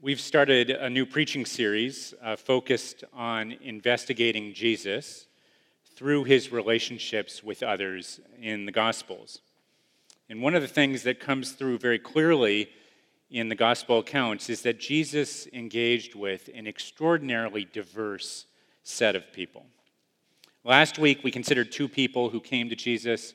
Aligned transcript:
We've 0.00 0.20
started 0.20 0.70
a 0.70 0.88
new 0.88 1.04
preaching 1.04 1.44
series 1.44 2.14
uh, 2.22 2.36
focused 2.36 3.02
on 3.12 3.56
investigating 3.60 4.54
Jesus 4.54 5.26
through 5.96 6.22
his 6.22 6.52
relationships 6.52 7.42
with 7.42 7.64
others 7.64 8.20
in 8.40 8.64
the 8.64 8.70
Gospels. 8.70 9.40
And 10.28 10.40
one 10.40 10.54
of 10.54 10.62
the 10.62 10.68
things 10.68 11.02
that 11.02 11.18
comes 11.18 11.50
through 11.50 11.78
very 11.78 11.98
clearly 11.98 12.68
in 13.28 13.48
the 13.48 13.56
Gospel 13.56 13.98
accounts 13.98 14.48
is 14.48 14.62
that 14.62 14.78
Jesus 14.78 15.48
engaged 15.48 16.14
with 16.14 16.48
an 16.54 16.68
extraordinarily 16.68 17.64
diverse 17.64 18.46
set 18.84 19.16
of 19.16 19.32
people. 19.32 19.66
Last 20.62 21.00
week, 21.00 21.24
we 21.24 21.32
considered 21.32 21.72
two 21.72 21.88
people 21.88 22.30
who 22.30 22.40
came 22.40 22.68
to 22.68 22.76
Jesus 22.76 23.34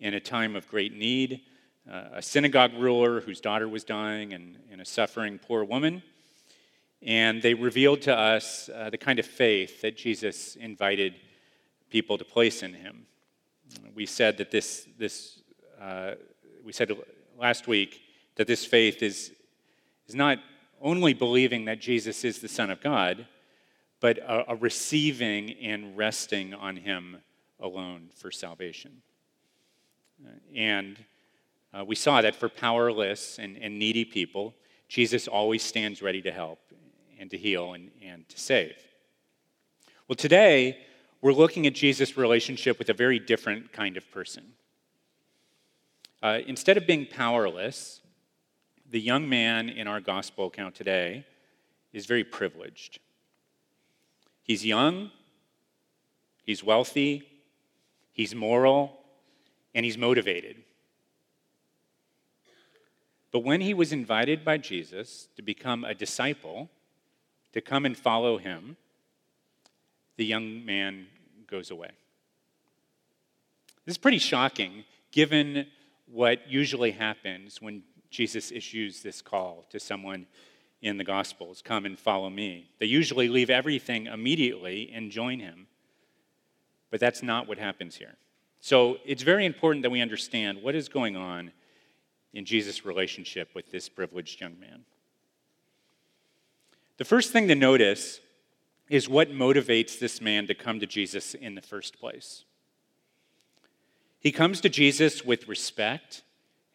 in 0.00 0.14
a 0.14 0.20
time 0.20 0.56
of 0.56 0.68
great 0.68 0.94
need 0.94 1.42
a 1.90 2.22
synagogue 2.22 2.72
ruler 2.74 3.20
whose 3.20 3.40
daughter 3.40 3.68
was 3.68 3.84
dying 3.84 4.32
and, 4.32 4.56
and, 4.70 4.80
a 4.80 4.84
suffering 4.84 5.38
poor 5.38 5.64
woman. 5.64 6.02
And 7.02 7.40
they 7.40 7.54
revealed 7.54 8.02
to 8.02 8.14
us 8.14 8.68
uh, 8.74 8.90
the 8.90 8.98
kind 8.98 9.18
of 9.18 9.26
faith 9.26 9.82
that 9.82 9.96
Jesus 9.96 10.56
invited 10.56 11.14
people 11.90 12.18
to 12.18 12.24
place 12.24 12.62
in 12.62 12.74
him. 12.74 13.06
We 13.94 14.06
said 14.06 14.38
that 14.38 14.50
this, 14.50 14.86
this 14.98 15.40
uh, 15.80 16.12
we 16.64 16.72
said 16.72 16.92
last 17.38 17.66
week 17.66 18.02
that 18.36 18.46
this 18.46 18.64
faith 18.64 19.02
is, 19.02 19.32
is 20.06 20.14
not 20.14 20.38
only 20.80 21.14
believing 21.14 21.64
that 21.66 21.80
Jesus 21.80 22.24
is 22.24 22.40
the 22.40 22.48
Son 22.48 22.70
of 22.70 22.80
God, 22.80 23.26
but 24.00 24.18
a, 24.18 24.52
a 24.52 24.56
receiving 24.56 25.52
and 25.62 25.96
resting 25.96 26.54
on 26.54 26.76
him 26.76 27.18
alone 27.60 28.10
for 28.14 28.30
salvation. 28.30 29.02
Uh, 30.24 30.30
and 30.54 30.98
uh, 31.72 31.84
we 31.84 31.94
saw 31.94 32.22
that 32.22 32.34
for 32.34 32.48
powerless 32.48 33.38
and, 33.38 33.56
and 33.58 33.78
needy 33.78 34.04
people, 34.04 34.54
Jesus 34.88 35.28
always 35.28 35.62
stands 35.62 36.00
ready 36.00 36.22
to 36.22 36.32
help 36.32 36.58
and 37.18 37.30
to 37.30 37.36
heal 37.36 37.74
and, 37.74 37.90
and 38.02 38.28
to 38.28 38.38
save. 38.38 38.76
Well, 40.06 40.16
today, 40.16 40.78
we're 41.20 41.32
looking 41.32 41.66
at 41.66 41.74
Jesus' 41.74 42.16
relationship 42.16 42.78
with 42.78 42.88
a 42.88 42.94
very 42.94 43.18
different 43.18 43.72
kind 43.72 43.96
of 43.96 44.10
person. 44.10 44.54
Uh, 46.22 46.40
instead 46.46 46.76
of 46.76 46.86
being 46.86 47.06
powerless, 47.06 48.00
the 48.90 49.00
young 49.00 49.28
man 49.28 49.68
in 49.68 49.86
our 49.86 50.00
gospel 50.00 50.46
account 50.46 50.74
today 50.74 51.26
is 51.92 52.06
very 52.06 52.24
privileged. 52.24 53.00
He's 54.42 54.64
young, 54.64 55.10
he's 56.44 56.64
wealthy, 56.64 57.28
he's 58.12 58.34
moral, 58.34 58.98
and 59.74 59.84
he's 59.84 59.98
motivated. 59.98 60.56
But 63.30 63.40
when 63.40 63.60
he 63.60 63.74
was 63.74 63.92
invited 63.92 64.44
by 64.44 64.58
Jesus 64.58 65.28
to 65.36 65.42
become 65.42 65.84
a 65.84 65.94
disciple, 65.94 66.70
to 67.52 67.60
come 67.60 67.84
and 67.84 67.96
follow 67.96 68.38
him, 68.38 68.76
the 70.16 70.24
young 70.24 70.64
man 70.64 71.06
goes 71.46 71.70
away. 71.70 71.90
This 73.84 73.94
is 73.94 73.98
pretty 73.98 74.18
shocking 74.18 74.84
given 75.12 75.66
what 76.06 76.48
usually 76.48 76.92
happens 76.92 77.60
when 77.60 77.82
Jesus 78.10 78.50
issues 78.50 79.02
this 79.02 79.20
call 79.20 79.66
to 79.70 79.78
someone 79.78 80.26
in 80.80 80.96
the 80.96 81.04
Gospels 81.04 81.62
come 81.62 81.84
and 81.84 81.98
follow 81.98 82.30
me. 82.30 82.70
They 82.78 82.86
usually 82.86 83.28
leave 83.28 83.50
everything 83.50 84.06
immediately 84.06 84.90
and 84.94 85.10
join 85.10 85.40
him. 85.40 85.66
But 86.90 87.00
that's 87.00 87.22
not 87.22 87.48
what 87.48 87.58
happens 87.58 87.96
here. 87.96 88.14
So 88.60 88.98
it's 89.04 89.22
very 89.22 89.44
important 89.44 89.82
that 89.82 89.90
we 89.90 90.00
understand 90.00 90.62
what 90.62 90.74
is 90.74 90.88
going 90.88 91.16
on 91.16 91.52
in 92.32 92.44
Jesus' 92.44 92.84
relationship 92.84 93.50
with 93.54 93.70
this 93.70 93.88
privileged 93.88 94.40
young 94.40 94.58
man. 94.60 94.84
The 96.98 97.04
first 97.04 97.32
thing 97.32 97.48
to 97.48 97.54
notice 97.54 98.20
is 98.88 99.08
what 99.08 99.30
motivates 99.30 99.98
this 99.98 100.20
man 100.20 100.46
to 100.46 100.54
come 100.54 100.80
to 100.80 100.86
Jesus 100.86 101.34
in 101.34 101.54
the 101.54 101.60
first 101.60 101.98
place. 101.98 102.44
He 104.20 104.32
comes 104.32 104.60
to 104.62 104.68
Jesus 104.68 105.24
with 105.24 105.46
respect 105.46 106.22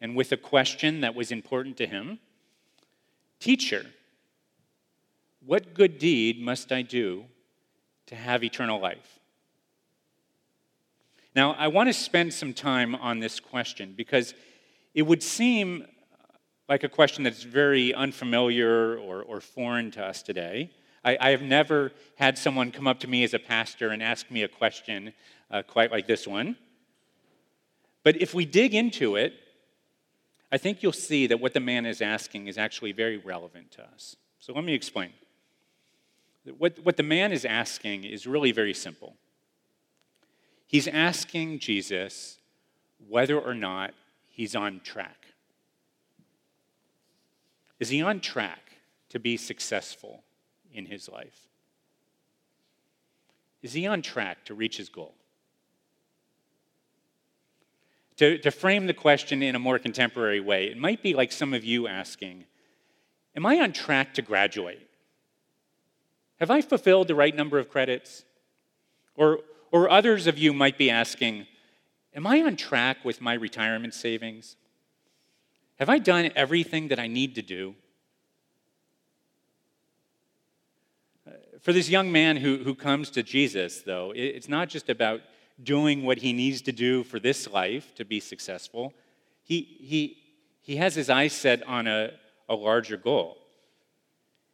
and 0.00 0.16
with 0.16 0.32
a 0.32 0.36
question 0.36 1.00
that 1.02 1.14
was 1.14 1.30
important 1.30 1.76
to 1.78 1.86
him 1.86 2.18
Teacher, 3.40 3.84
what 5.44 5.74
good 5.74 5.98
deed 5.98 6.40
must 6.40 6.72
I 6.72 6.80
do 6.80 7.24
to 8.06 8.14
have 8.14 8.42
eternal 8.42 8.80
life? 8.80 9.18
Now, 11.36 11.52
I 11.52 11.68
want 11.68 11.88
to 11.90 11.92
spend 11.92 12.32
some 12.32 12.54
time 12.54 12.94
on 12.94 13.18
this 13.18 13.40
question 13.40 13.92
because 13.94 14.32
it 14.94 15.02
would 15.02 15.22
seem 15.22 15.86
like 16.68 16.84
a 16.84 16.88
question 16.88 17.24
that's 17.24 17.42
very 17.42 17.92
unfamiliar 17.92 18.96
or, 18.98 19.22
or 19.22 19.40
foreign 19.40 19.90
to 19.92 20.04
us 20.04 20.22
today. 20.22 20.70
I, 21.04 21.18
I, 21.20 21.30
have 21.30 21.42
never 21.42 21.92
had 22.16 22.38
someone 22.38 22.70
come 22.70 22.86
up 22.86 23.00
to 23.00 23.08
me 23.08 23.22
as 23.24 23.34
a 23.34 23.38
pastor 23.38 23.90
and 23.90 24.02
ask 24.02 24.30
me 24.30 24.42
a 24.42 24.48
question 24.48 25.12
uh, 25.50 25.62
quite 25.62 25.90
like 25.90 26.06
this 26.06 26.26
one. 26.26 26.56
But 28.02 28.20
if 28.22 28.32
we 28.32 28.46
dig 28.46 28.74
into 28.74 29.16
it, 29.16 29.34
I 30.50 30.56
think 30.56 30.82
you'll 30.82 30.92
see 30.92 31.26
that 31.26 31.40
what 31.40 31.52
the 31.52 31.60
man 31.60 31.84
is 31.84 32.00
asking 32.00 32.46
is 32.46 32.56
actually 32.56 32.92
very 32.92 33.18
relevant 33.18 33.72
to 33.72 33.82
us. 33.82 34.16
So 34.38 34.52
let 34.52 34.64
me 34.64 34.72
explain. 34.72 35.10
What, 36.58 36.78
what 36.82 36.96
the 36.96 37.02
man 37.02 37.32
is 37.32 37.44
asking 37.44 38.04
is 38.04 38.26
really 38.26 38.52
very 38.52 38.74
simple. 38.74 39.16
He's 40.66 40.86
asking 40.86 41.58
Jesus 41.58 42.38
whether 43.08 43.38
or 43.38 43.54
not 43.54 43.94
he's 44.34 44.56
on 44.56 44.80
track. 44.80 45.26
Is 47.78 47.88
he 47.88 48.02
on 48.02 48.20
track 48.20 48.78
to 49.10 49.20
be 49.20 49.36
successful 49.36 50.24
in 50.72 50.86
his 50.86 51.08
life? 51.08 51.48
Is 53.62 53.72
he 53.72 53.86
on 53.86 54.02
track 54.02 54.44
to 54.46 54.54
reach 54.54 54.76
his 54.76 54.88
goal? 54.88 55.14
To, 58.16 58.38
to 58.38 58.50
frame 58.50 58.86
the 58.86 58.94
question 58.94 59.42
in 59.42 59.54
a 59.54 59.58
more 59.58 59.78
contemporary 59.78 60.40
way, 60.40 60.66
it 60.66 60.78
might 60.78 61.02
be 61.02 61.14
like 61.14 61.32
some 61.32 61.54
of 61.54 61.64
you 61.64 61.86
asking 61.86 62.44
Am 63.36 63.46
I 63.46 63.58
on 63.58 63.72
track 63.72 64.14
to 64.14 64.22
graduate? 64.22 64.88
Have 66.38 66.50
I 66.50 66.60
fulfilled 66.60 67.08
the 67.08 67.16
right 67.16 67.34
number 67.34 67.58
of 67.58 67.68
credits? 67.68 68.24
Or, 69.16 69.40
or 69.72 69.90
others 69.90 70.28
of 70.28 70.38
you 70.38 70.52
might 70.52 70.78
be 70.78 70.88
asking 70.88 71.46
Am 72.14 72.26
I 72.26 72.42
on 72.42 72.54
track 72.54 73.04
with 73.04 73.20
my 73.20 73.34
retirement 73.34 73.92
savings? 73.92 74.56
Have 75.80 75.88
I 75.88 75.98
done 75.98 76.30
everything 76.36 76.88
that 76.88 77.00
I 77.00 77.08
need 77.08 77.34
to 77.34 77.42
do? 77.42 77.74
Uh, 81.26 81.32
for 81.60 81.72
this 81.72 81.88
young 81.88 82.12
man 82.12 82.36
who, 82.36 82.58
who 82.58 82.74
comes 82.76 83.10
to 83.10 83.24
Jesus, 83.24 83.82
though, 83.82 84.12
it's 84.14 84.48
not 84.48 84.68
just 84.68 84.88
about 84.88 85.22
doing 85.62 86.04
what 86.04 86.18
he 86.18 86.32
needs 86.32 86.62
to 86.62 86.72
do 86.72 87.02
for 87.02 87.18
this 87.18 87.50
life 87.50 87.94
to 87.96 88.04
be 88.04 88.20
successful. 88.20 88.94
He, 89.42 89.62
he, 89.80 90.18
he 90.60 90.76
has 90.76 90.94
his 90.94 91.10
eyes 91.10 91.32
set 91.32 91.66
on 91.66 91.88
a, 91.88 92.12
a 92.48 92.54
larger 92.54 92.96
goal. 92.96 93.38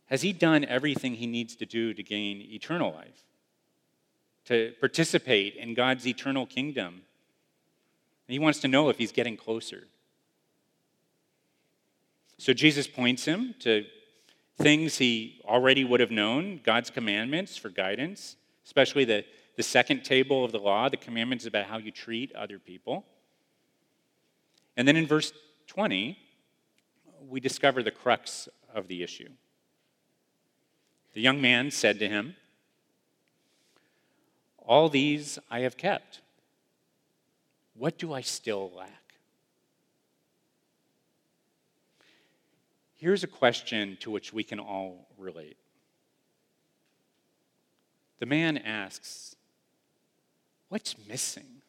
Has 0.06 0.22
he 0.22 0.32
done 0.32 0.64
everything 0.64 1.14
he 1.14 1.26
needs 1.26 1.54
to 1.56 1.66
do 1.66 1.92
to 1.92 2.02
gain 2.02 2.40
eternal 2.40 2.92
life? 2.92 3.24
To 4.46 4.72
participate 4.80 5.56
in 5.56 5.74
God's 5.74 6.06
eternal 6.06 6.46
kingdom 6.46 7.02
he 8.32 8.38
wants 8.38 8.60
to 8.60 8.68
know 8.68 8.88
if 8.88 8.98
he's 8.98 9.12
getting 9.12 9.36
closer. 9.36 9.86
So 12.38 12.52
Jesus 12.52 12.86
points 12.86 13.24
him 13.24 13.54
to 13.60 13.84
things 14.58 14.98
he 14.98 15.40
already 15.44 15.84
would 15.84 16.00
have 16.00 16.10
known 16.10 16.60
God's 16.62 16.90
commandments 16.90 17.56
for 17.56 17.68
guidance, 17.68 18.36
especially 18.64 19.04
the, 19.04 19.24
the 19.56 19.62
second 19.62 20.04
table 20.04 20.44
of 20.44 20.52
the 20.52 20.58
law, 20.58 20.88
the 20.88 20.96
commandments 20.96 21.46
about 21.46 21.66
how 21.66 21.78
you 21.78 21.90
treat 21.90 22.34
other 22.34 22.58
people. 22.58 23.04
And 24.76 24.86
then 24.86 24.96
in 24.96 25.06
verse 25.06 25.32
20, 25.66 26.18
we 27.28 27.40
discover 27.40 27.82
the 27.82 27.90
crux 27.90 28.48
of 28.74 28.88
the 28.88 29.02
issue. 29.02 29.28
The 31.14 31.20
young 31.20 31.40
man 31.40 31.70
said 31.70 31.98
to 31.98 32.08
him, 32.08 32.36
All 34.58 34.88
these 34.88 35.38
I 35.50 35.60
have 35.60 35.76
kept. 35.76 36.20
What 37.80 37.96
do 37.96 38.12
I 38.12 38.20
still 38.20 38.70
lack? 38.76 39.14
Here's 42.96 43.24
a 43.24 43.26
question 43.26 43.96
to 44.00 44.10
which 44.10 44.34
we 44.34 44.44
can 44.44 44.60
all 44.60 45.08
relate. 45.16 45.56
The 48.18 48.26
man 48.26 48.58
asks, 48.58 49.34
What's 50.68 50.94
missing? 51.08 51.62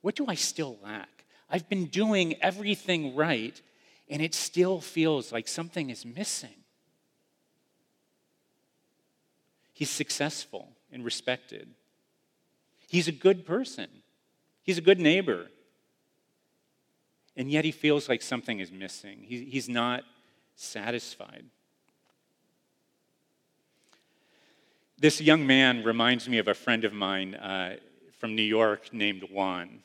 What 0.00 0.14
do 0.14 0.24
I 0.28 0.34
still 0.34 0.78
lack? 0.82 1.26
I've 1.50 1.68
been 1.68 1.84
doing 1.84 2.42
everything 2.42 3.14
right, 3.14 3.60
and 4.08 4.22
it 4.22 4.34
still 4.34 4.80
feels 4.80 5.30
like 5.30 5.46
something 5.46 5.90
is 5.90 6.06
missing. 6.06 6.64
He's 9.74 9.90
successful 9.90 10.70
and 10.90 11.04
respected. 11.04 11.68
He's 12.90 13.06
a 13.06 13.12
good 13.12 13.46
person, 13.46 13.86
he's 14.64 14.76
a 14.76 14.80
good 14.80 14.98
neighbor. 14.98 15.46
And 17.36 17.48
yet 17.48 17.64
he 17.64 17.70
feels 17.70 18.08
like 18.08 18.20
something 18.20 18.58
is 18.58 18.72
missing. 18.72 19.22
he's 19.22 19.68
not 19.68 20.02
satisfied. 20.56 21.44
This 24.98 25.20
young 25.20 25.46
man 25.46 25.84
reminds 25.84 26.28
me 26.28 26.38
of 26.38 26.48
a 26.48 26.54
friend 26.54 26.84
of 26.84 26.92
mine 26.92 27.36
uh, 27.36 27.76
from 28.18 28.34
New 28.34 28.42
York 28.42 28.92
named 28.92 29.22
Juan. 29.30 29.78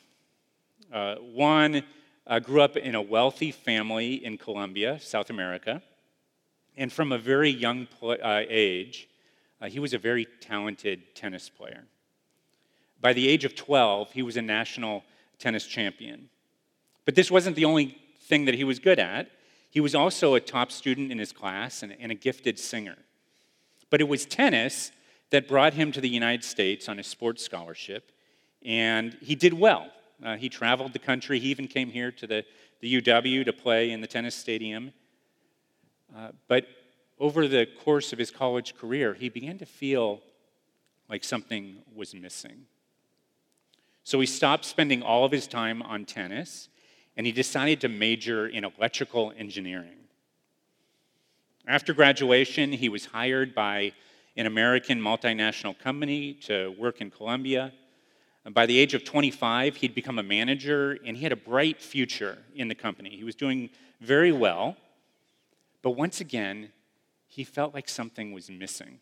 Uh, 0.92 1.16
Juan 1.18 1.84
uh, 2.26 2.40
grew 2.40 2.62
up 2.62 2.76
in 2.76 2.96
a 2.96 3.02
wealthy 3.04 3.52
family 3.52 4.26
in 4.26 4.40
Colombia, 4.40 5.00
South 5.00 5.30
America, 5.30 5.84
and 6.76 6.92
from 6.92 7.12
a 7.12 7.20
very 7.20 7.52
young 7.52 7.86
pl- 7.86 8.18
uh, 8.22 8.42
age, 8.50 9.08
uh, 9.62 9.68
he 9.68 9.80
was 9.80 9.94
a 9.94 10.00
very 10.00 10.26
talented 10.42 11.14
tennis 11.14 11.50
player. 11.50 11.84
By 13.02 13.14
the 13.14 13.28
age 13.28 13.46
of 13.46 13.56
12, 13.56 14.12
he 14.12 14.22
was 14.22 14.38
a 14.38 14.42
national 14.42 15.04
tennis 15.38 15.66
champion. 15.66 16.30
But 17.06 17.16
this 17.16 17.30
wasn't 17.30 17.56
the 17.56 17.66
only 17.66 17.98
thing 18.22 18.46
that 18.46 18.56
he 18.56 18.64
was 18.64 18.80
good 18.80 19.00
at. 19.00 19.30
He 19.70 19.80
was 19.80 19.94
also 19.94 20.36
a 20.36 20.40
top 20.40 20.72
student 20.72 21.12
in 21.12 21.20
his 21.20 21.32
class 21.32 21.84
and, 21.84 21.96
and 22.00 22.12
a 22.12 22.16
gifted 22.16 22.58
singer. 22.58 22.98
But 23.90 24.02
it 24.02 24.08
was 24.08 24.26
tennis 24.26 24.92
that 25.30 25.48
brought 25.48 25.74
him 25.74 25.92
to 25.92 26.02
the 26.02 26.10
United 26.10 26.44
States 26.44 26.88
on 26.88 27.00
a 27.00 27.04
sports 27.04 27.44
scholarship, 27.44 28.12
and 28.64 29.18
he 29.22 29.36
did 29.36 29.54
well. 29.54 29.88
Uh, 30.24 30.38
he 30.38 30.50
traveled 30.50 30.94
the 30.94 31.00
country. 31.00 31.40
He 31.40 31.50
even 31.50 31.68
came 31.68 31.90
here 31.90 32.12
to 32.12 32.26
the, 32.26 32.46
the 32.80 33.02
UW 33.02 33.46
to 33.46 33.54
play 33.54 33.92
in 33.92 34.02
the 34.02 34.08
tennis 34.08 34.34
stadium. 34.34 34.94
Uh, 36.16 36.30
but 36.48 36.68
over 37.20 37.48
the 37.48 37.68
course 37.84 38.14
of 38.14 38.20
his 38.20 38.32
college 38.32 38.76
career, 38.76 39.14
he 39.14 39.30
began 39.30 39.58
to 39.58 39.66
feel 39.66 40.22
like 41.10 41.24
something 41.24 41.78
was 41.94 42.14
missing. 42.14 42.66
So 44.06 44.20
he 44.20 44.28
stopped 44.28 44.66
spending 44.66 45.02
all 45.02 45.26
of 45.26 45.32
his 45.32 45.48
time 45.48 45.82
on 45.82 46.06
tennis 46.06 46.70
and 47.18 47.26
he 47.26 47.32
decided 47.32 47.82
to 47.82 47.90
major 47.90 48.48
in 48.48 48.64
electrical 48.64 49.34
engineering. 49.36 49.98
After 51.68 51.92
graduation, 51.92 52.72
he 52.72 52.88
was 52.88 53.06
hired 53.06 53.56
by 53.56 53.94
an 54.38 54.46
American 54.46 55.02
multinational 55.02 55.78
company 55.78 56.34
to 56.44 56.76
work 56.78 57.02
in 57.02 57.10
Colombia. 57.10 57.74
By 58.52 58.68
the 58.68 58.78
age 58.78 58.94
of 58.94 59.04
25, 59.04 59.78
he'd 59.78 59.96
become 59.96 60.20
a 60.20 60.24
manager 60.24 61.00
and 61.04 61.18
he 61.18 61.24
had 61.24 61.32
a 61.32 61.38
bright 61.38 61.82
future 61.82 62.38
in 62.54 62.68
the 62.68 62.76
company. 62.76 63.10
He 63.10 63.24
was 63.24 63.34
doing 63.34 63.72
very 64.02 64.32
well, 64.32 64.78
but 65.82 65.92
once 65.92 66.22
again, 66.22 66.70
he 67.28 67.44
felt 67.44 67.74
like 67.74 67.90
something 67.90 68.34
was 68.34 68.52
missing. 68.52 69.00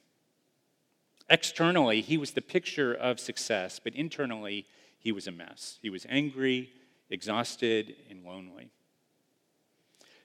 Externally, 1.29 1.99
he 1.99 2.15
was 2.15 2.31
the 2.31 2.41
picture 2.41 2.93
of 2.93 3.19
success, 3.19 3.81
but 3.83 3.93
internally, 3.95 4.65
he 5.03 5.11
was 5.11 5.27
a 5.27 5.31
mess. 5.31 5.79
He 5.81 5.89
was 5.89 6.05
angry, 6.09 6.71
exhausted, 7.09 7.95
and 8.09 8.23
lonely. 8.23 8.69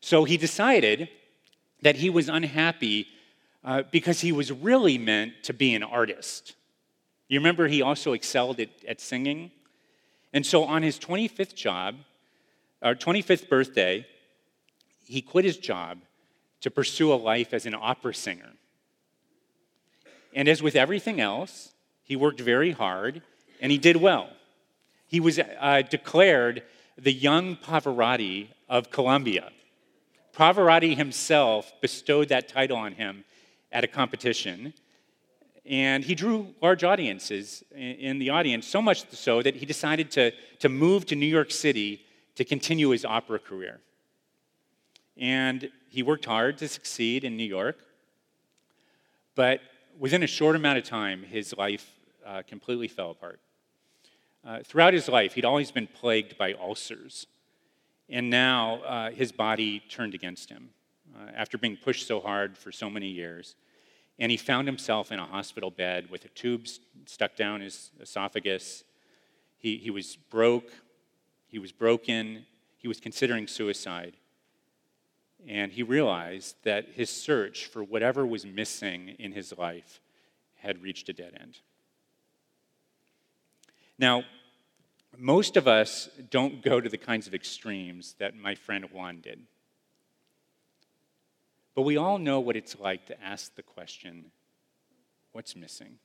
So 0.00 0.22
he 0.24 0.36
decided 0.36 1.08
that 1.82 1.96
he 1.96 2.08
was 2.08 2.28
unhappy 2.28 3.08
uh, 3.64 3.82
because 3.90 4.20
he 4.20 4.30
was 4.30 4.52
really 4.52 4.96
meant 4.96 5.32
to 5.42 5.52
be 5.52 5.74
an 5.74 5.82
artist. 5.82 6.54
You 7.26 7.40
remember 7.40 7.66
he 7.66 7.82
also 7.82 8.12
excelled 8.12 8.60
at, 8.60 8.70
at 8.86 9.00
singing? 9.00 9.50
And 10.32 10.46
so 10.46 10.64
on 10.64 10.84
his 10.84 10.98
25th 10.98 11.56
job, 11.56 11.96
or 12.80 12.94
25th 12.94 13.48
birthday, 13.48 14.06
he 15.04 15.20
quit 15.20 15.44
his 15.44 15.56
job 15.56 15.98
to 16.60 16.70
pursue 16.70 17.12
a 17.12 17.16
life 17.16 17.52
as 17.52 17.66
an 17.66 17.74
opera 17.74 18.14
singer. 18.14 18.52
And 20.34 20.46
as 20.48 20.62
with 20.62 20.76
everything 20.76 21.20
else, 21.20 21.72
he 22.04 22.14
worked 22.14 22.40
very 22.40 22.70
hard 22.70 23.22
and 23.60 23.72
he 23.72 23.78
did 23.78 23.96
well. 23.96 24.28
He 25.08 25.20
was 25.20 25.38
uh, 25.38 25.82
declared 25.88 26.62
the 26.96 27.12
young 27.12 27.56
Pavarotti 27.56 28.48
of 28.68 28.90
Colombia. 28.90 29.50
Pavarotti 30.34 30.96
himself 30.96 31.72
bestowed 31.80 32.28
that 32.28 32.46
title 32.48 32.76
on 32.76 32.92
him 32.92 33.24
at 33.72 33.84
a 33.84 33.86
competition, 33.88 34.74
and 35.64 36.04
he 36.04 36.14
drew 36.14 36.54
large 36.62 36.84
audiences 36.84 37.64
in 37.74 38.18
the 38.18 38.30
audience, 38.30 38.66
so 38.66 38.80
much 38.80 39.10
so 39.10 39.42
that 39.42 39.56
he 39.56 39.66
decided 39.66 40.10
to, 40.12 40.30
to 40.60 40.68
move 40.68 41.06
to 41.06 41.16
New 41.16 41.26
York 41.26 41.50
City 41.50 42.02
to 42.36 42.44
continue 42.44 42.90
his 42.90 43.04
opera 43.04 43.38
career. 43.38 43.80
And 45.16 45.70
he 45.88 46.02
worked 46.02 46.26
hard 46.26 46.58
to 46.58 46.68
succeed 46.68 47.24
in 47.24 47.36
New 47.36 47.44
York, 47.44 47.78
but 49.34 49.60
within 49.98 50.22
a 50.22 50.26
short 50.26 50.54
amount 50.54 50.78
of 50.78 50.84
time, 50.84 51.22
his 51.22 51.56
life 51.56 51.90
uh, 52.24 52.42
completely 52.46 52.88
fell 52.88 53.10
apart. 53.10 53.40
Uh, 54.44 54.60
throughout 54.64 54.94
his 54.94 55.08
life, 55.08 55.34
he'd 55.34 55.44
always 55.44 55.70
been 55.70 55.86
plagued 55.86 56.38
by 56.38 56.54
ulcers. 56.54 57.26
And 58.08 58.30
now 58.30 58.76
uh, 58.82 59.10
his 59.10 59.32
body 59.32 59.82
turned 59.88 60.14
against 60.14 60.48
him 60.48 60.70
uh, 61.14 61.30
after 61.34 61.58
being 61.58 61.76
pushed 61.76 62.06
so 62.06 62.20
hard 62.20 62.56
for 62.56 62.72
so 62.72 62.88
many 62.88 63.08
years. 63.08 63.56
And 64.18 64.30
he 64.30 64.36
found 64.36 64.66
himself 64.66 65.12
in 65.12 65.18
a 65.18 65.26
hospital 65.26 65.70
bed 65.70 66.10
with 66.10 66.24
a 66.24 66.28
tube 66.28 66.66
stuck 67.06 67.36
down 67.36 67.60
his 67.60 67.90
esophagus. 68.00 68.84
He, 69.58 69.76
he 69.76 69.90
was 69.90 70.16
broke, 70.16 70.70
he 71.46 71.58
was 71.58 71.72
broken, 71.72 72.46
he 72.76 72.88
was 72.88 73.00
considering 73.00 73.46
suicide. 73.46 74.16
And 75.46 75.72
he 75.72 75.82
realized 75.82 76.56
that 76.64 76.88
his 76.94 77.10
search 77.10 77.66
for 77.66 77.84
whatever 77.84 78.26
was 78.26 78.44
missing 78.44 79.10
in 79.18 79.32
his 79.32 79.56
life 79.56 80.00
had 80.56 80.82
reached 80.82 81.08
a 81.08 81.12
dead 81.12 81.36
end. 81.38 81.58
Now, 83.98 84.24
most 85.16 85.56
of 85.56 85.66
us 85.66 86.08
don't 86.30 86.62
go 86.62 86.80
to 86.80 86.88
the 86.88 86.98
kinds 86.98 87.26
of 87.26 87.34
extremes 87.34 88.14
that 88.18 88.36
my 88.36 88.54
friend 88.54 88.84
Juan 88.92 89.20
did. 89.20 89.40
But 91.74 91.82
we 91.82 91.96
all 91.96 92.18
know 92.18 92.40
what 92.40 92.56
it's 92.56 92.78
like 92.78 93.06
to 93.06 93.22
ask 93.22 93.54
the 93.54 93.62
question 93.62 94.26
what's 95.32 95.54
missing? 95.54 95.98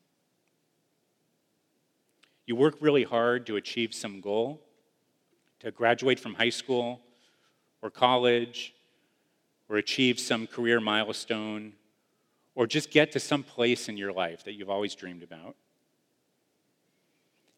You 2.46 2.56
work 2.56 2.76
really 2.82 3.04
hard 3.04 3.46
to 3.48 3.56
achieve 3.56 3.94
some 3.94 4.20
goal, 4.20 4.62
to 5.62 5.72
graduate 5.72 6.20
from 6.20 6.34
high 6.34 6.50
school 6.50 7.02
or 7.82 7.90
college, 7.90 8.74
or 9.70 9.78
achieve 9.78 10.20
some 10.20 10.46
career 10.46 10.80
milestone, 10.80 11.74
or 12.56 12.68
just 12.68 12.92
get 12.92 13.12
to 13.14 13.20
some 13.20 13.44
place 13.44 13.90
in 13.90 13.98
your 13.98 14.12
life 14.12 14.44
that 14.44 14.54
you've 14.54 14.70
always 14.70 14.94
dreamed 14.94 15.24
about. 15.24 15.56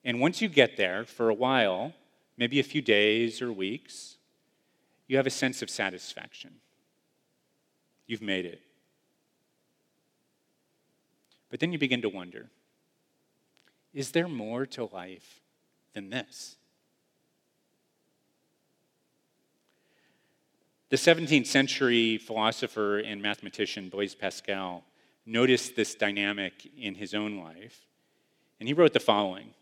And 0.05 0.19
once 0.19 0.39
you 0.39 0.47
get 0.47 0.77
there, 0.77 1.03
for 1.03 1.29
a 1.29 1.33
while, 1.33 1.91
maybe 2.37 2.59
a 2.59 2.63
few 2.63 2.81
days 2.83 3.41
or 3.41 3.51
weeks, 3.51 4.17
you 5.07 5.17
have 5.17 5.25
a 5.25 5.31
sense 5.31 5.63
of 5.63 5.69
satisfaction. 5.69 6.51
You've 8.05 8.21
made 8.21 8.45
it. 8.45 8.61
But 11.49 11.59
then 11.59 11.71
you 11.73 11.79
begin 11.79 12.03
to 12.03 12.09
wonder 12.09 12.49
is 13.93 14.11
there 14.11 14.27
more 14.27 14.65
to 14.65 14.85
life 14.93 15.39
than 15.93 16.09
this? 16.09 16.57
The 20.89 20.97
17th 20.97 21.47
century 21.47 22.17
philosopher 22.17 22.99
and 22.99 23.21
mathematician 23.21 23.89
Blaise 23.89 24.13
Pascal 24.13 24.83
noticed 25.25 25.75
this 25.75 25.95
dynamic 25.95 26.69
in 26.77 26.95
his 26.95 27.13
own 27.13 27.39
life, 27.39 27.87
and 28.59 28.67
he 28.67 28.73
wrote 28.73 28.93
the 28.93 28.99
following 28.99 29.53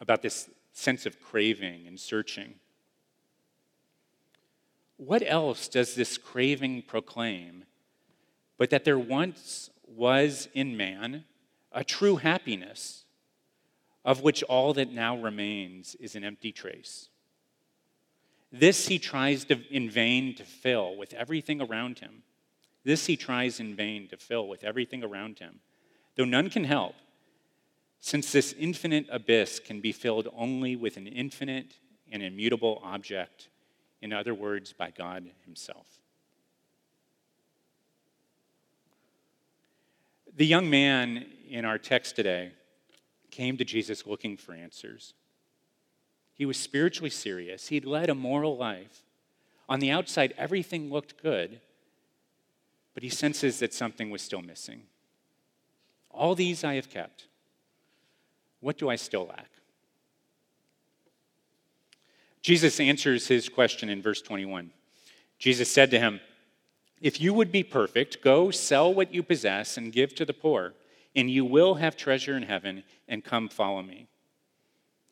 about 0.00 0.22
this 0.22 0.48
sense 0.72 1.06
of 1.06 1.20
craving 1.20 1.86
and 1.86 1.98
searching. 1.98 2.54
What 4.96 5.22
else 5.26 5.68
does 5.68 5.94
this 5.94 6.18
craving 6.18 6.82
proclaim 6.82 7.64
but 8.56 8.70
that 8.70 8.84
there 8.84 8.98
once 8.98 9.70
was 9.86 10.48
in 10.54 10.76
man 10.76 11.24
a 11.70 11.84
true 11.84 12.16
happiness, 12.16 13.04
of 14.04 14.22
which 14.22 14.42
all 14.44 14.72
that 14.74 14.92
now 14.92 15.16
remains 15.16 15.94
is 15.96 16.16
an 16.16 16.24
empty 16.24 16.50
trace? 16.50 17.08
This 18.50 18.88
he 18.88 18.98
tries 18.98 19.44
to, 19.46 19.60
in 19.70 19.90
vain 19.90 20.34
to 20.36 20.44
fill 20.44 20.96
with 20.96 21.12
everything 21.14 21.60
around 21.60 21.98
him. 21.98 22.22
This 22.84 23.06
he 23.06 23.16
tries 23.16 23.60
in 23.60 23.74
vain 23.76 24.08
to 24.08 24.16
fill 24.16 24.48
with 24.48 24.64
everything 24.64 25.04
around 25.04 25.38
him, 25.38 25.60
though 26.16 26.24
none 26.24 26.48
can 26.50 26.64
help 26.64 26.94
since 28.00 28.32
this 28.32 28.54
infinite 28.58 29.06
abyss 29.10 29.58
can 29.60 29.80
be 29.80 29.92
filled 29.92 30.28
only 30.36 30.76
with 30.76 30.96
an 30.96 31.06
infinite 31.06 31.74
and 32.10 32.22
immutable 32.22 32.80
object, 32.82 33.48
in 34.00 34.12
other 34.12 34.34
words, 34.34 34.72
by 34.72 34.90
God 34.90 35.30
Himself. 35.44 35.86
The 40.36 40.46
young 40.46 40.70
man 40.70 41.26
in 41.48 41.64
our 41.64 41.78
text 41.78 42.14
today 42.14 42.52
came 43.30 43.56
to 43.56 43.64
Jesus 43.64 44.06
looking 44.06 44.36
for 44.36 44.52
answers. 44.52 45.14
He 46.34 46.46
was 46.46 46.56
spiritually 46.56 47.10
serious, 47.10 47.68
he'd 47.68 47.84
led 47.84 48.08
a 48.08 48.14
moral 48.14 48.56
life. 48.56 49.02
On 49.68 49.80
the 49.80 49.90
outside, 49.90 50.32
everything 50.38 50.90
looked 50.90 51.22
good, 51.22 51.60
but 52.94 53.02
he 53.02 53.10
senses 53.10 53.58
that 53.58 53.74
something 53.74 54.10
was 54.10 54.22
still 54.22 54.40
missing. 54.40 54.82
All 56.10 56.34
these 56.34 56.64
I 56.64 56.74
have 56.74 56.88
kept 56.88 57.27
what 58.60 58.78
do 58.78 58.88
I 58.88 58.96
still 58.96 59.26
lack? 59.26 59.50
Jesus 62.42 62.80
answers 62.80 63.26
his 63.28 63.48
question 63.48 63.88
in 63.88 64.00
verse 64.00 64.22
21. 64.22 64.70
Jesus 65.38 65.70
said 65.70 65.90
to 65.90 65.98
him, 65.98 66.20
If 67.00 67.20
you 67.20 67.34
would 67.34 67.52
be 67.52 67.62
perfect, 67.62 68.22
go 68.22 68.50
sell 68.50 68.92
what 68.92 69.12
you 69.12 69.22
possess 69.22 69.76
and 69.76 69.92
give 69.92 70.14
to 70.14 70.24
the 70.24 70.32
poor, 70.32 70.74
and 71.14 71.30
you 71.30 71.44
will 71.44 71.74
have 71.74 71.96
treasure 71.96 72.36
in 72.36 72.44
heaven, 72.44 72.84
and 73.06 73.24
come 73.24 73.48
follow 73.48 73.82
me. 73.82 74.06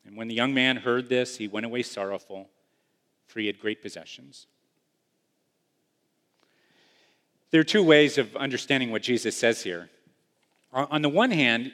And 0.05 0.15
when 0.15 0.27
the 0.27 0.35
young 0.35 0.53
man 0.53 0.77
heard 0.77 1.09
this, 1.09 1.37
he 1.37 1.47
went 1.47 1.65
away 1.65 1.83
sorrowful, 1.83 2.49
for 3.27 3.39
he 3.39 3.47
had 3.47 3.59
great 3.59 3.81
possessions. 3.81 4.47
There 7.51 7.61
are 7.61 7.65
two 7.65 7.83
ways 7.83 8.17
of 8.17 8.35
understanding 8.35 8.91
what 8.91 9.01
Jesus 9.01 9.35
says 9.35 9.63
here. 9.63 9.89
On 10.73 11.01
the 11.01 11.09
one 11.09 11.31
hand, 11.31 11.71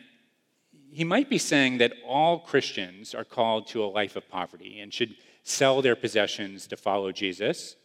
he 0.94 1.04
might 1.04 1.30
be 1.30 1.40
saying 1.40 1.80
that 1.80 1.94
all 2.06 2.40
Christians 2.40 3.16
are 3.16 3.24
called 3.24 3.68
to 3.68 3.84
a 3.84 3.86
life 3.86 4.16
of 4.16 4.30
poverty 4.30 4.80
and 4.80 4.94
should 4.94 5.16
sell 5.44 5.82
their 5.82 5.96
possessions 5.96 6.68
to 6.68 6.78
follow 6.78 7.12
Jesus. 7.12 7.76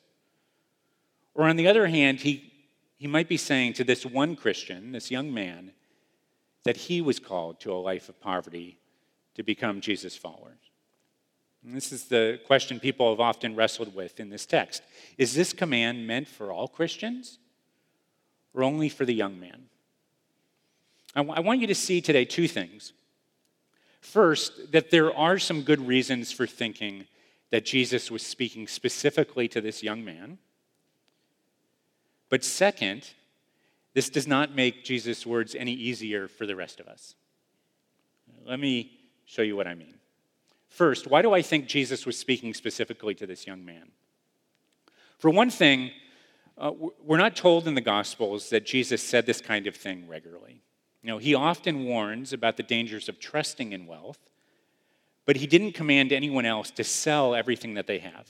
Or 1.35 1.45
on 1.45 1.57
the 1.57 1.69
other 1.69 1.87
hand, 1.87 2.21
he, 2.21 2.53
he 2.99 3.07
might 3.07 3.29
be 3.29 3.39
saying 3.39 3.73
to 3.75 3.85
this 3.85 4.05
one 4.05 4.37
Christian, 4.37 4.93
this 4.93 5.11
young 5.11 5.33
man, 5.33 5.73
that 6.65 6.77
he 6.77 7.01
was 7.01 7.19
called 7.19 7.61
to 7.61 7.73
a 7.73 7.75
life 7.75 8.09
of 8.09 8.21
poverty 8.21 8.79
to 9.37 9.43
become 9.43 9.81
Jesus' 9.81 10.17
followers. 10.17 10.59
And 11.65 11.75
this 11.75 11.93
is 11.93 12.05
the 12.05 12.39
question 12.47 12.79
people 12.79 13.11
have 13.11 13.21
often 13.21 13.57
wrestled 13.57 13.95
with 13.95 14.21
in 14.21 14.29
this 14.29 14.45
text. 14.45 14.83
Is 15.17 15.35
this 15.35 15.53
command 15.53 16.07
meant 16.07 16.29
for 16.29 16.53
all 16.53 16.69
Christians 16.69 17.39
or 18.53 18.63
only 18.63 18.89
for 18.89 19.05
the 19.05 19.15
young 19.15 19.41
man? 19.41 19.65
I, 21.15 21.21
w- 21.21 21.35
I 21.37 21.41
want 21.41 21.61
you 21.61 21.67
to 21.69 21.75
see 21.75 22.01
today 22.01 22.25
two 22.25 22.49
things. 22.49 22.93
First, 24.01 24.73
that 24.73 24.91
there 24.91 25.15
are 25.15 25.39
some 25.39 25.63
good 25.63 25.87
reasons 25.87 26.33
for 26.33 26.47
thinking 26.47 27.07
that 27.51 27.65
Jesus 27.65 28.11
was 28.11 28.23
speaking 28.23 28.67
specifically 28.67 29.49
to 29.49 29.61
this 29.61 29.83
young 29.83 30.05
man. 30.05 30.39
But 32.29 32.45
second, 32.45 33.11
this 33.95 34.11
does 34.11 34.27
not 34.27 34.55
make 34.55 34.85
Jesus' 34.85 35.27
words 35.27 35.55
any 35.55 35.73
easier 35.73 36.29
for 36.29 36.47
the 36.47 36.57
rest 36.57 36.79
of 36.79 36.87
us. 36.87 37.15
Let 38.45 38.61
me 38.61 38.93
show 39.25 39.43
you 39.43 39.57
what 39.57 39.67
I 39.67 39.75
mean. 39.75 39.95
First, 40.69 41.07
why 41.07 41.23
do 41.23 41.33
I 41.33 41.43
think 41.43 41.67
Jesus 41.67 42.07
was 42.07 42.19
speaking 42.19 42.55
specifically 42.55 43.15
to 43.17 43.27
this 43.27 43.47
young 43.47 43.65
man? 43.65 43.91
For 45.19 45.31
one 45.31 45.51
thing, 45.51 45.91
uh, 46.57 46.73
we're 47.03 47.19
not 47.19 47.35
told 47.35 47.67
in 47.67 47.75
the 47.75 47.81
Gospels 47.81 48.51
that 48.51 48.67
Jesus 48.67 49.03
said 49.03 49.27
this 49.27 49.41
kind 49.41 49.67
of 49.67 49.75
thing 49.75 50.07
regularly. 50.07 50.61
Know, 51.09 51.17
he 51.17 51.35
often 51.35 51.85
warns 51.85 52.35
about 52.35 52.59
the 52.59 52.63
dangers 52.63 53.09
of 53.09 53.19
trusting 53.19 53.73
in 53.73 53.87
wealth, 53.87 54.19
but 55.25 55.37
he 55.37 55.47
didn't 55.47 55.73
command 55.73 56.13
anyone 56.13 56.45
else 56.45 56.71
to 56.73 56.85
sell 56.85 57.35
everything 57.35 57.73
that 57.75 57.87
they 57.87 58.01
have. 58.01 58.29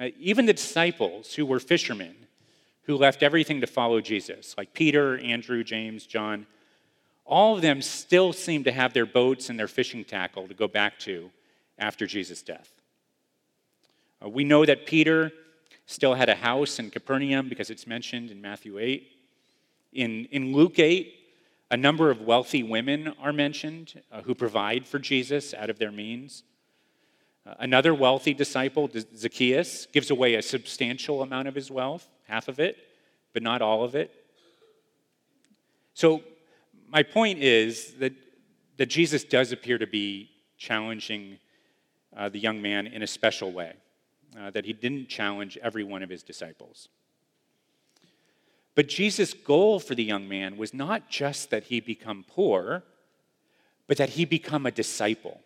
Uh, 0.00 0.08
even 0.18 0.46
the 0.46 0.54
disciples 0.54 1.34
who 1.34 1.44
were 1.44 1.60
fishermen, 1.60 2.16
who 2.84 2.96
left 2.96 3.22
everything 3.22 3.60
to 3.60 3.66
follow 3.66 4.00
Jesus, 4.00 4.54
like 4.56 4.72
Peter, 4.72 5.18
Andrew, 5.18 5.62
James, 5.62 6.06
John, 6.06 6.46
all 7.26 7.54
of 7.54 7.60
them 7.60 7.82
still 7.82 8.32
seem 8.32 8.64
to 8.64 8.72
have 8.72 8.94
their 8.94 9.04
boats 9.04 9.50
and 9.50 9.58
their 9.58 9.68
fishing 9.68 10.06
tackle 10.06 10.48
to 10.48 10.54
go 10.54 10.66
back 10.66 10.98
to 11.00 11.30
after 11.78 12.06
Jesus' 12.06 12.40
death. 12.40 12.72
Uh, 14.24 14.30
we 14.30 14.42
know 14.42 14.64
that 14.64 14.86
Peter 14.86 15.32
still 15.84 16.14
had 16.14 16.30
a 16.30 16.34
house 16.34 16.78
in 16.78 16.90
Capernaum 16.90 17.50
because 17.50 17.68
it's 17.68 17.86
mentioned 17.86 18.30
in 18.30 18.40
Matthew 18.40 18.78
8. 18.78 19.06
In, 19.92 20.24
in 20.30 20.54
Luke 20.54 20.78
8, 20.78 21.20
a 21.70 21.76
number 21.76 22.10
of 22.10 22.20
wealthy 22.20 22.62
women 22.62 23.14
are 23.20 23.32
mentioned 23.32 24.02
uh, 24.12 24.22
who 24.22 24.34
provide 24.34 24.86
for 24.86 24.98
Jesus 24.98 25.54
out 25.54 25.70
of 25.70 25.78
their 25.78 25.90
means. 25.90 26.42
Uh, 27.46 27.54
another 27.58 27.94
wealthy 27.94 28.34
disciple, 28.34 28.88
Zacchaeus, 29.16 29.86
gives 29.86 30.10
away 30.10 30.34
a 30.34 30.42
substantial 30.42 31.22
amount 31.22 31.48
of 31.48 31.54
his 31.54 31.70
wealth, 31.70 32.08
half 32.26 32.48
of 32.48 32.60
it, 32.60 32.76
but 33.32 33.42
not 33.42 33.60
all 33.60 33.84
of 33.84 33.94
it. 33.94 34.12
So, 35.94 36.22
my 36.88 37.02
point 37.02 37.40
is 37.40 37.94
that, 37.94 38.12
that 38.76 38.86
Jesus 38.86 39.24
does 39.24 39.52
appear 39.52 39.78
to 39.78 39.86
be 39.86 40.30
challenging 40.58 41.38
uh, 42.16 42.28
the 42.28 42.38
young 42.38 42.62
man 42.62 42.86
in 42.86 43.02
a 43.02 43.06
special 43.06 43.50
way, 43.52 43.72
uh, 44.38 44.50
that 44.50 44.64
he 44.64 44.72
didn't 44.72 45.08
challenge 45.08 45.58
every 45.62 45.82
one 45.82 46.02
of 46.02 46.08
his 46.08 46.22
disciples. 46.22 46.88
But 48.74 48.88
Jesus' 48.88 49.34
goal 49.34 49.78
for 49.78 49.94
the 49.94 50.04
young 50.04 50.28
man 50.28 50.56
was 50.56 50.74
not 50.74 51.08
just 51.08 51.50
that 51.50 51.64
he 51.64 51.80
become 51.80 52.24
poor, 52.26 52.82
but 53.86 53.96
that 53.98 54.10
he 54.10 54.24
become 54.24 54.66
a 54.66 54.72
disciple. 54.72 55.40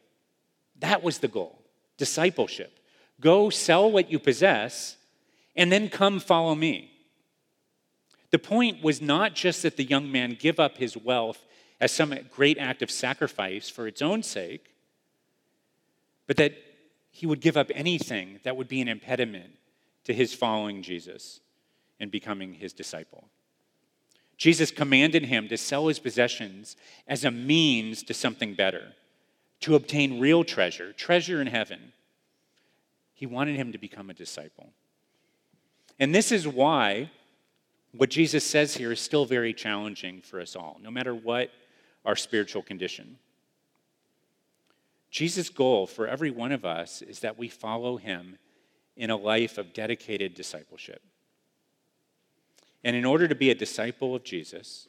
That 0.78 1.02
was 1.02 1.18
the 1.18 1.28
goal 1.28 1.62
discipleship. 1.96 2.78
Go 3.20 3.50
sell 3.50 3.90
what 3.90 4.10
you 4.10 4.20
possess 4.20 4.96
and 5.56 5.72
then 5.72 5.88
come 5.88 6.20
follow 6.20 6.54
me. 6.54 6.92
The 8.30 8.38
point 8.38 8.82
was 8.82 9.02
not 9.02 9.34
just 9.34 9.62
that 9.62 9.76
the 9.76 9.84
young 9.84 10.12
man 10.12 10.36
give 10.38 10.60
up 10.60 10.78
his 10.78 10.96
wealth 10.96 11.44
as 11.80 11.90
some 11.90 12.14
great 12.30 12.58
act 12.58 12.82
of 12.82 12.90
sacrifice 12.90 13.68
for 13.68 13.88
its 13.88 14.00
own 14.00 14.22
sake, 14.22 14.74
but 16.28 16.36
that 16.36 16.52
he 17.10 17.26
would 17.26 17.40
give 17.40 17.56
up 17.56 17.70
anything 17.74 18.38
that 18.44 18.56
would 18.56 18.68
be 18.68 18.80
an 18.80 18.88
impediment 18.88 19.50
to 20.04 20.14
his 20.14 20.32
following 20.32 20.82
Jesus 20.82 21.40
and 22.00 22.10
becoming 22.10 22.54
his 22.54 22.72
disciple. 22.72 23.28
Jesus 24.36 24.70
commanded 24.70 25.24
him 25.24 25.48
to 25.48 25.56
sell 25.56 25.88
his 25.88 25.98
possessions 25.98 26.76
as 27.06 27.24
a 27.24 27.30
means 27.30 28.02
to 28.04 28.14
something 28.14 28.54
better, 28.54 28.92
to 29.60 29.74
obtain 29.74 30.20
real 30.20 30.44
treasure, 30.44 30.92
treasure 30.92 31.40
in 31.40 31.48
heaven. 31.48 31.92
He 33.14 33.26
wanted 33.26 33.56
him 33.56 33.72
to 33.72 33.78
become 33.78 34.10
a 34.10 34.14
disciple. 34.14 34.70
And 35.98 36.14
this 36.14 36.30
is 36.30 36.46
why 36.46 37.10
what 37.92 38.10
Jesus 38.10 38.44
says 38.44 38.76
here 38.76 38.92
is 38.92 39.00
still 39.00 39.24
very 39.24 39.52
challenging 39.52 40.20
for 40.20 40.40
us 40.40 40.54
all, 40.54 40.78
no 40.82 40.90
matter 40.90 41.14
what 41.14 41.50
our 42.04 42.14
spiritual 42.14 42.62
condition. 42.62 43.18
Jesus' 45.10 45.48
goal 45.48 45.86
for 45.86 46.06
every 46.06 46.30
one 46.30 46.52
of 46.52 46.64
us 46.64 47.02
is 47.02 47.20
that 47.20 47.38
we 47.38 47.48
follow 47.48 47.96
him 47.96 48.38
in 48.96 49.10
a 49.10 49.16
life 49.16 49.58
of 49.58 49.72
dedicated 49.72 50.34
discipleship. 50.34 51.02
And 52.84 52.94
in 52.94 53.04
order 53.04 53.26
to 53.28 53.34
be 53.34 53.50
a 53.50 53.54
disciple 53.54 54.14
of 54.14 54.24
Jesus, 54.24 54.86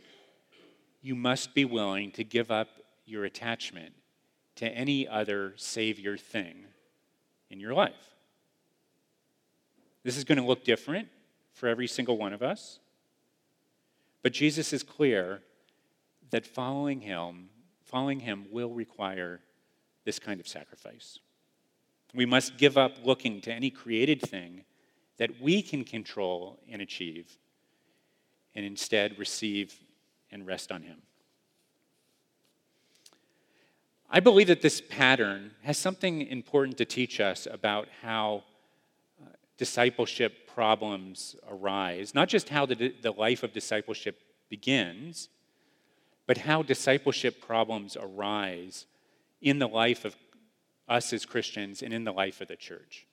you 1.01 1.15
must 1.15 1.53
be 1.53 1.65
willing 1.65 2.11
to 2.11 2.23
give 2.23 2.51
up 2.51 2.69
your 3.05 3.25
attachment 3.25 3.93
to 4.55 4.67
any 4.67 5.07
other 5.07 5.53
Savior 5.55 6.17
thing 6.17 6.65
in 7.49 7.59
your 7.59 7.73
life. 7.73 8.15
This 10.03 10.17
is 10.17 10.23
going 10.23 10.37
to 10.37 10.45
look 10.45 10.63
different 10.63 11.07
for 11.53 11.67
every 11.67 11.87
single 11.87 12.17
one 12.17 12.33
of 12.33 12.41
us. 12.41 12.79
But 14.21 14.33
Jesus 14.33 14.73
is 14.73 14.83
clear 14.83 15.41
that 16.31 16.45
following 16.45 17.01
him, 17.01 17.49
following 17.83 18.19
him 18.19 18.45
will 18.51 18.69
require 18.69 19.39
this 20.05 20.19
kind 20.19 20.39
of 20.39 20.47
sacrifice. 20.47 21.19
We 22.13 22.25
must 22.25 22.57
give 22.57 22.77
up 22.77 22.97
looking 23.03 23.41
to 23.41 23.53
any 23.53 23.69
created 23.69 24.21
thing 24.21 24.63
that 25.17 25.41
we 25.41 25.61
can 25.61 25.83
control 25.83 26.59
and 26.69 26.81
achieve 26.81 27.37
and 28.59 28.67
instead 28.67 29.17
receive 29.17 29.73
and 30.33 30.45
rest 30.45 30.69
on 30.69 30.81
Him. 30.81 31.01
I 34.09 34.19
believe 34.19 34.47
that 34.47 34.61
this 34.61 34.81
pattern 34.81 35.51
has 35.61 35.77
something 35.77 36.23
important 36.23 36.77
to 36.79 36.83
teach 36.83 37.21
us 37.21 37.47
about 37.49 37.87
how 38.01 38.43
uh, 39.21 39.29
discipleship 39.57 40.45
problems 40.53 41.37
arise, 41.49 42.13
not 42.13 42.27
just 42.27 42.49
how 42.49 42.65
the, 42.65 42.93
the 43.01 43.11
life 43.11 43.43
of 43.43 43.53
discipleship 43.53 44.19
begins, 44.49 45.29
but 46.27 46.39
how 46.39 46.61
discipleship 46.61 47.39
problems 47.39 47.95
arise 47.95 48.87
in 49.41 49.59
the 49.59 49.69
life 49.69 50.03
of 50.03 50.17
us 50.89 51.13
as 51.13 51.25
Christians 51.25 51.81
and 51.81 51.93
in 51.93 52.03
the 52.03 52.11
life 52.11 52.41
of 52.41 52.49
the 52.49 52.57
church. 52.57 53.07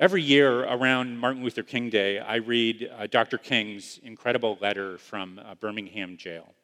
Every 0.00 0.22
year 0.22 0.62
around 0.62 1.18
Martin 1.18 1.42
Luther 1.42 1.64
King 1.64 1.90
Day, 1.90 2.20
I 2.20 2.36
read 2.36 2.88
uh, 2.96 3.08
Dr. 3.08 3.36
King's 3.36 3.98
incredible 4.04 4.56
letter 4.60 4.96
from 4.96 5.40
uh, 5.44 5.56
Birmingham 5.56 6.16
jail. 6.16 6.54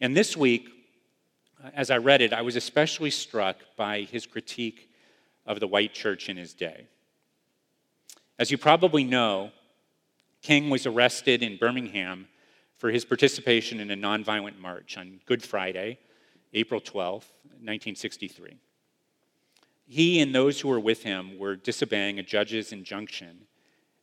And 0.00 0.16
this 0.16 0.36
week, 0.36 0.68
uh, 1.64 1.70
as 1.74 1.90
I 1.90 1.96
read 1.96 2.20
it, 2.20 2.32
I 2.32 2.42
was 2.42 2.54
especially 2.54 3.10
struck 3.10 3.56
by 3.76 4.02
his 4.02 4.26
critique 4.26 4.88
of 5.44 5.58
the 5.58 5.66
white 5.66 5.92
church 5.92 6.28
in 6.28 6.36
his 6.36 6.54
day. 6.54 6.86
As 8.38 8.52
you 8.52 8.58
probably 8.58 9.02
know, 9.02 9.50
King 10.40 10.70
was 10.70 10.86
arrested 10.86 11.42
in 11.42 11.56
Birmingham 11.56 12.28
for 12.78 12.92
his 12.92 13.04
participation 13.04 13.80
in 13.80 13.90
a 13.90 13.96
nonviolent 13.96 14.60
march 14.60 14.96
on 14.96 15.18
Good 15.26 15.42
Friday, 15.42 15.98
April 16.54 16.80
12, 16.80 17.24
1963 17.62 18.56
he 19.86 20.20
and 20.20 20.34
those 20.34 20.60
who 20.60 20.68
were 20.68 20.80
with 20.80 21.02
him 21.02 21.38
were 21.38 21.56
disobeying 21.56 22.18
a 22.18 22.22
judge's 22.22 22.72
injunction 22.72 23.46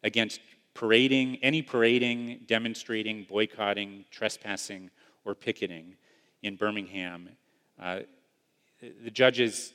against 0.04 0.40
parading, 0.74 1.38
any 1.44 1.62
parading, 1.62 2.42
demonstrating, 2.48 3.26
boycotting, 3.30 4.06
trespassing, 4.10 4.90
or 5.26 5.36
picketing 5.36 5.96
in 6.42 6.56
Birmingham. 6.56 7.30
Uh, 7.80 8.00
the 9.04 9.12
judge's 9.12 9.74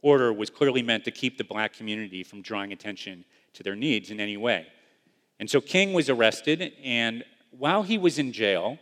order 0.00 0.32
was 0.32 0.50
clearly 0.50 0.82
meant 0.82 1.04
to 1.04 1.10
keep 1.10 1.38
the 1.38 1.44
black 1.44 1.72
community 1.72 2.24
from 2.24 2.42
drawing 2.42 2.72
attention 2.72 3.24
to 3.52 3.62
their 3.62 3.76
needs 3.76 4.10
in 4.10 4.20
any 4.20 4.36
way. 4.36 4.66
And 5.38 5.50
so 5.50 5.60
King 5.60 5.92
was 5.92 6.08
arrested, 6.08 6.72
and 6.82 7.24
while 7.50 7.82
he 7.82 7.98
was 7.98 8.18
in 8.18 8.32
jail, 8.32 8.78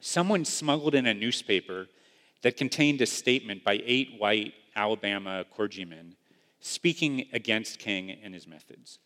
someone 0.00 0.44
smuggled 0.44 0.94
in 0.94 1.06
a 1.06 1.14
newspaper 1.14 1.88
that 2.42 2.56
contained 2.56 3.00
a 3.00 3.06
statement 3.06 3.64
by 3.64 3.80
eight 3.84 4.14
white 4.18 4.54
Alabama 4.78 5.44
clergyman 5.52 6.14
speaking 6.60 7.26
against 7.32 7.80
King 7.80 8.16
and 8.22 8.32
his 8.32 8.46
methods. 8.46 9.00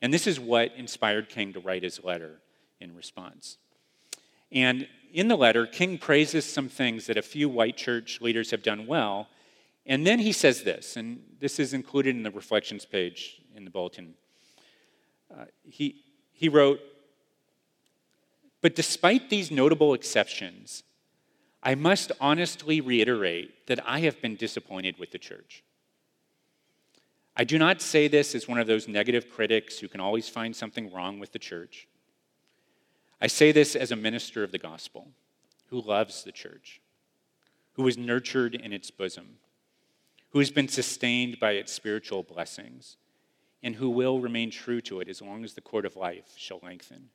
And 0.00 0.14
this 0.14 0.26
is 0.26 0.38
what 0.38 0.72
inspired 0.76 1.28
King 1.28 1.52
to 1.52 1.60
write 1.60 1.82
his 1.82 2.02
letter 2.02 2.40
in 2.80 2.94
response. 2.94 3.58
And 4.52 4.86
in 5.12 5.28
the 5.28 5.36
letter, 5.36 5.66
King 5.66 5.98
praises 5.98 6.44
some 6.44 6.68
things 6.68 7.06
that 7.06 7.16
a 7.16 7.22
few 7.22 7.48
white 7.48 7.76
church 7.76 8.20
leaders 8.20 8.50
have 8.52 8.62
done 8.62 8.86
well. 8.86 9.28
And 9.84 10.06
then 10.06 10.20
he 10.20 10.32
says 10.32 10.62
this, 10.62 10.96
and 10.96 11.22
this 11.40 11.58
is 11.58 11.74
included 11.74 12.14
in 12.14 12.22
the 12.22 12.30
reflections 12.30 12.84
page 12.84 13.42
in 13.54 13.64
the 13.64 13.70
bulletin. 13.70 14.14
Uh, 15.32 15.46
he, 15.64 15.96
he 16.32 16.48
wrote, 16.48 16.80
But 18.60 18.76
despite 18.76 19.30
these 19.30 19.50
notable 19.50 19.92
exceptions, 19.94 20.84
I 21.62 21.74
must 21.74 22.12
honestly 22.20 22.80
reiterate 22.80 23.66
that 23.66 23.86
I 23.86 24.00
have 24.00 24.20
been 24.22 24.36
disappointed 24.36 24.98
with 24.98 25.10
the 25.10 25.18
church. 25.18 25.62
I 27.36 27.44
do 27.44 27.58
not 27.58 27.80
say 27.82 28.08
this 28.08 28.34
as 28.34 28.48
one 28.48 28.58
of 28.58 28.66
those 28.66 28.88
negative 28.88 29.30
critics 29.30 29.78
who 29.78 29.88
can 29.88 30.00
always 30.00 30.28
find 30.28 30.54
something 30.54 30.92
wrong 30.92 31.18
with 31.18 31.32
the 31.32 31.38
church. 31.38 31.86
I 33.20 33.26
say 33.26 33.52
this 33.52 33.76
as 33.76 33.92
a 33.92 33.96
minister 33.96 34.42
of 34.42 34.52
the 34.52 34.58
gospel 34.58 35.08
who 35.68 35.80
loves 35.80 36.24
the 36.24 36.32
church, 36.32 36.80
who 37.74 37.86
is 37.86 37.96
nurtured 37.96 38.54
in 38.54 38.72
its 38.72 38.90
bosom, 38.90 39.36
who 40.30 40.38
has 40.38 40.50
been 40.50 40.68
sustained 40.68 41.38
by 41.38 41.52
its 41.52 41.72
spiritual 41.72 42.22
blessings, 42.22 42.96
and 43.62 43.76
who 43.76 43.90
will 43.90 44.20
remain 44.20 44.50
true 44.50 44.80
to 44.80 45.00
it 45.00 45.08
as 45.08 45.20
long 45.20 45.44
as 45.44 45.54
the 45.54 45.60
cord 45.60 45.84
of 45.84 45.96
life 45.96 46.32
shall 46.36 46.60
lengthen. 46.62 47.10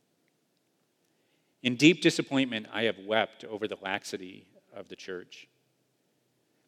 In 1.63 1.75
deep 1.75 2.01
disappointment, 2.01 2.67
I 2.71 2.83
have 2.83 2.99
wept 2.99 3.43
over 3.43 3.67
the 3.67 3.77
laxity 3.81 4.45
of 4.73 4.89
the 4.89 4.95
church. 4.95 5.47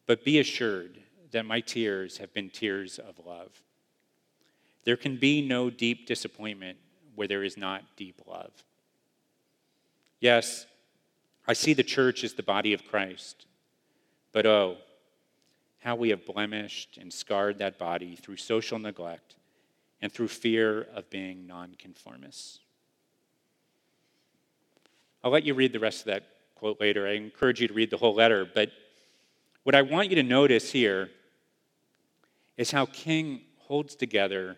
But 0.06 0.24
be 0.24 0.38
assured 0.38 0.98
that 1.30 1.44
my 1.44 1.60
tears 1.60 2.18
have 2.18 2.32
been 2.32 2.50
tears 2.50 2.98
of 2.98 3.20
love. 3.24 3.50
There 4.84 4.96
can 4.96 5.16
be 5.16 5.46
no 5.46 5.70
deep 5.70 6.06
disappointment 6.06 6.78
where 7.14 7.28
there 7.28 7.44
is 7.44 7.56
not 7.56 7.84
deep 7.96 8.22
love. 8.26 8.52
Yes, 10.20 10.66
I 11.46 11.52
see 11.52 11.74
the 11.74 11.82
church 11.82 12.24
as 12.24 12.34
the 12.34 12.42
body 12.42 12.72
of 12.72 12.86
Christ, 12.86 13.46
but 14.32 14.46
oh, 14.46 14.78
how 15.80 15.94
we 15.94 16.10
have 16.10 16.26
blemished 16.26 16.98
and 16.98 17.12
scarred 17.12 17.58
that 17.58 17.78
body 17.78 18.16
through 18.16 18.36
social 18.36 18.78
neglect 18.78 19.36
and 20.00 20.12
through 20.12 20.28
fear 20.28 20.86
of 20.94 21.08
being 21.10 21.46
nonconformists. 21.46 22.60
I'll 25.22 25.30
let 25.30 25.44
you 25.44 25.54
read 25.54 25.72
the 25.72 25.80
rest 25.80 26.00
of 26.00 26.06
that 26.06 26.24
quote 26.54 26.80
later. 26.80 27.06
I 27.06 27.12
encourage 27.12 27.60
you 27.60 27.68
to 27.68 27.74
read 27.74 27.90
the 27.90 27.96
whole 27.96 28.14
letter, 28.14 28.48
but 28.52 28.70
what 29.62 29.74
I 29.74 29.82
want 29.82 30.10
you 30.10 30.16
to 30.16 30.22
notice 30.22 30.72
here 30.72 31.10
is 32.56 32.70
how 32.70 32.86
King 32.86 33.42
holds 33.58 33.94
together 33.94 34.56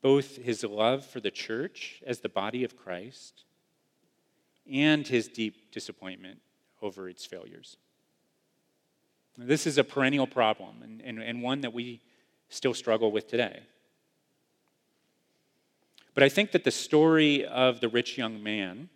both 0.00 0.36
his 0.36 0.64
love 0.64 1.04
for 1.04 1.20
the 1.20 1.30
church 1.30 2.02
as 2.06 2.20
the 2.20 2.28
body 2.28 2.64
of 2.64 2.76
Christ 2.76 3.44
and 4.70 5.06
his 5.06 5.28
deep 5.28 5.72
disappointment 5.72 6.40
over 6.82 7.08
its 7.08 7.24
failures. 7.24 7.76
This 9.36 9.66
is 9.66 9.78
a 9.78 9.84
perennial 9.84 10.26
problem 10.26 10.82
and, 10.82 11.00
and, 11.00 11.22
and 11.22 11.42
one 11.42 11.62
that 11.62 11.72
we 11.72 12.00
still 12.48 12.74
struggle 12.74 13.10
with 13.10 13.26
today. 13.26 13.60
But 16.14 16.22
I 16.22 16.28
think 16.28 16.52
that 16.52 16.64
the 16.64 16.70
story 16.70 17.44
of 17.44 17.80
the 17.80 17.88
rich 17.88 18.16
young 18.16 18.42
man 18.42 18.88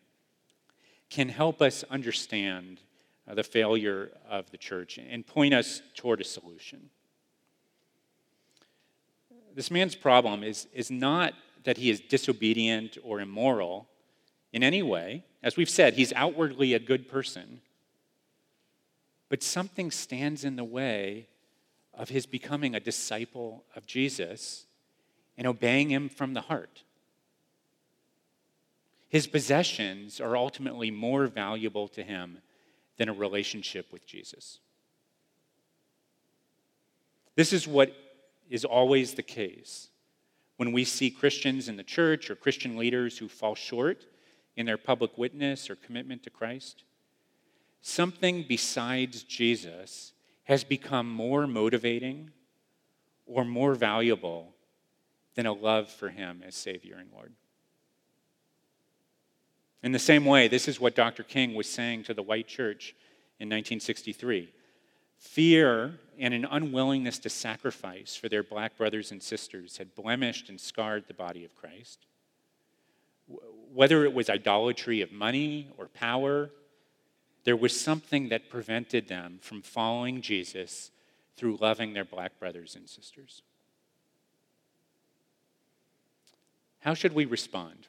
can 1.10 1.28
help 1.28 1.62
us 1.62 1.84
understand 1.90 2.80
uh, 3.26 3.34
the 3.34 3.42
failure 3.42 4.10
of 4.28 4.50
the 4.50 4.56
church 4.56 4.98
and 4.98 5.26
point 5.26 5.54
us 5.54 5.82
toward 5.94 6.20
a 6.20 6.24
solution. 6.24 6.90
This 9.54 9.70
man's 9.70 9.94
problem 9.94 10.44
is, 10.44 10.68
is 10.72 10.90
not 10.90 11.34
that 11.64 11.76
he 11.76 11.90
is 11.90 12.00
disobedient 12.00 12.96
or 13.02 13.20
immoral 13.20 13.88
in 14.52 14.62
any 14.62 14.82
way. 14.82 15.24
As 15.42 15.56
we've 15.56 15.68
said, 15.68 15.94
he's 15.94 16.12
outwardly 16.12 16.74
a 16.74 16.78
good 16.78 17.08
person. 17.08 17.60
But 19.28 19.42
something 19.42 19.90
stands 19.90 20.44
in 20.44 20.56
the 20.56 20.64
way 20.64 21.26
of 21.92 22.08
his 22.08 22.26
becoming 22.26 22.74
a 22.74 22.80
disciple 22.80 23.64
of 23.74 23.86
Jesus 23.86 24.66
and 25.36 25.46
obeying 25.46 25.90
him 25.90 26.08
from 26.08 26.34
the 26.34 26.42
heart. 26.42 26.82
His 29.08 29.26
possessions 29.26 30.20
are 30.20 30.36
ultimately 30.36 30.90
more 30.90 31.26
valuable 31.26 31.88
to 31.88 32.02
him 32.02 32.38
than 32.98 33.08
a 33.08 33.14
relationship 33.14 33.92
with 33.92 34.06
Jesus. 34.06 34.58
This 37.34 37.52
is 37.52 37.66
what 37.66 37.94
is 38.50 38.64
always 38.64 39.14
the 39.14 39.22
case 39.22 39.88
when 40.56 40.72
we 40.72 40.84
see 40.84 41.10
Christians 41.10 41.68
in 41.68 41.76
the 41.76 41.84
church 41.84 42.30
or 42.30 42.34
Christian 42.34 42.76
leaders 42.76 43.16
who 43.16 43.28
fall 43.28 43.54
short 43.54 44.04
in 44.56 44.66
their 44.66 44.76
public 44.76 45.16
witness 45.16 45.70
or 45.70 45.76
commitment 45.76 46.24
to 46.24 46.30
Christ. 46.30 46.82
Something 47.80 48.44
besides 48.46 49.22
Jesus 49.22 50.12
has 50.44 50.64
become 50.64 51.08
more 51.08 51.46
motivating 51.46 52.30
or 53.24 53.44
more 53.44 53.74
valuable 53.74 54.54
than 55.34 55.46
a 55.46 55.52
love 55.52 55.88
for 55.88 56.08
Him 56.08 56.42
as 56.44 56.56
Savior 56.56 56.96
and 56.98 57.10
Lord. 57.12 57.32
In 59.82 59.92
the 59.92 59.98
same 59.98 60.24
way, 60.24 60.48
this 60.48 60.66
is 60.66 60.80
what 60.80 60.96
Dr. 60.96 61.22
King 61.22 61.54
was 61.54 61.68
saying 61.68 62.04
to 62.04 62.14
the 62.14 62.22
white 62.22 62.48
church 62.48 62.94
in 63.38 63.46
1963. 63.46 64.52
Fear 65.18 65.98
and 66.18 66.34
an 66.34 66.46
unwillingness 66.50 67.18
to 67.20 67.28
sacrifice 67.28 68.16
for 68.16 68.28
their 68.28 68.42
black 68.42 68.76
brothers 68.76 69.12
and 69.12 69.22
sisters 69.22 69.76
had 69.76 69.94
blemished 69.94 70.48
and 70.48 70.60
scarred 70.60 71.04
the 71.06 71.14
body 71.14 71.44
of 71.44 71.54
Christ. 71.56 72.06
Whether 73.72 74.04
it 74.04 74.14
was 74.14 74.30
idolatry 74.30 75.00
of 75.00 75.12
money 75.12 75.68
or 75.76 75.86
power, 75.86 76.50
there 77.44 77.56
was 77.56 77.78
something 77.78 78.28
that 78.30 78.50
prevented 78.50 79.08
them 79.08 79.38
from 79.42 79.62
following 79.62 80.22
Jesus 80.22 80.90
through 81.36 81.58
loving 81.60 81.92
their 81.92 82.04
black 82.04 82.38
brothers 82.38 82.74
and 82.74 82.88
sisters. 82.88 83.42
How 86.80 86.94
should 86.94 87.12
we 87.12 87.24
respond 87.24 87.86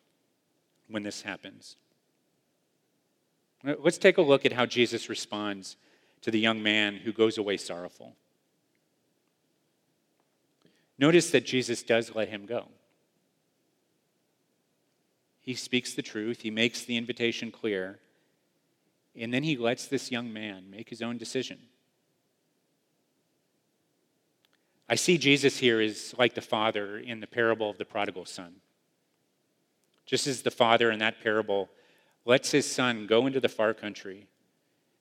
when 0.89 1.03
this 1.03 1.21
happens? 1.21 1.75
Uh, 3.65 3.75
let's 3.79 3.97
take 3.97 4.17
a 4.17 4.21
look 4.21 4.45
at 4.45 4.53
how 4.53 4.65
Jesus 4.65 5.09
responds 5.09 5.77
to 6.21 6.31
the 6.31 6.39
young 6.39 6.61
man 6.61 6.95
who 6.95 7.11
goes 7.11 7.37
away 7.37 7.57
sorrowful. 7.57 8.15
Notice 10.97 11.31
that 11.31 11.45
Jesus 11.45 11.81
does 11.81 12.13
let 12.13 12.29
him 12.29 12.45
go. 12.45 12.67
He 15.41 15.55
speaks 15.55 15.93
the 15.93 16.01
truth, 16.01 16.41
he 16.41 16.51
makes 16.51 16.83
the 16.83 16.97
invitation 16.97 17.51
clear, 17.51 17.99
and 19.15 19.33
then 19.33 19.43
he 19.43 19.57
lets 19.57 19.87
this 19.87 20.11
young 20.11 20.31
man 20.31 20.69
make 20.69 20.89
his 20.89 21.01
own 21.01 21.17
decision. 21.17 21.57
I 24.87 24.95
see 24.95 25.17
Jesus 25.17 25.57
here 25.57 25.79
as 25.79 26.13
like 26.17 26.33
the 26.33 26.41
father 26.41 26.97
in 26.97 27.19
the 27.19 27.27
parable 27.27 27.69
of 27.69 27.77
the 27.77 27.85
prodigal 27.85 28.25
son. 28.25 28.55
Just 30.09 30.25
as 30.25 30.41
the 30.41 30.49
father 30.49 30.89
in 30.89 30.97
that 30.99 31.21
parable 31.21 31.69
lets 32.25 32.49
his 32.49 32.65
son 32.65 33.05
go 33.05 33.27
into 33.27 33.39
the 33.39 33.47
far 33.47 33.75
country 33.75 34.25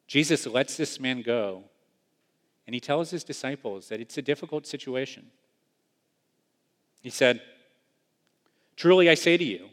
Jesus 0.06 0.46
lets 0.46 0.78
this 0.78 0.98
man 0.98 1.20
go, 1.20 1.64
and 2.66 2.74
he 2.74 2.80
tells 2.80 3.10
his 3.10 3.24
disciples 3.24 3.88
that 3.88 4.00
it's 4.00 4.16
a 4.16 4.22
difficult 4.22 4.66
situation. 4.66 5.26
He 7.02 7.10
said, 7.10 7.42
Truly 8.74 9.10
I 9.10 9.14
say 9.14 9.36
to 9.36 9.44
you, 9.44 9.68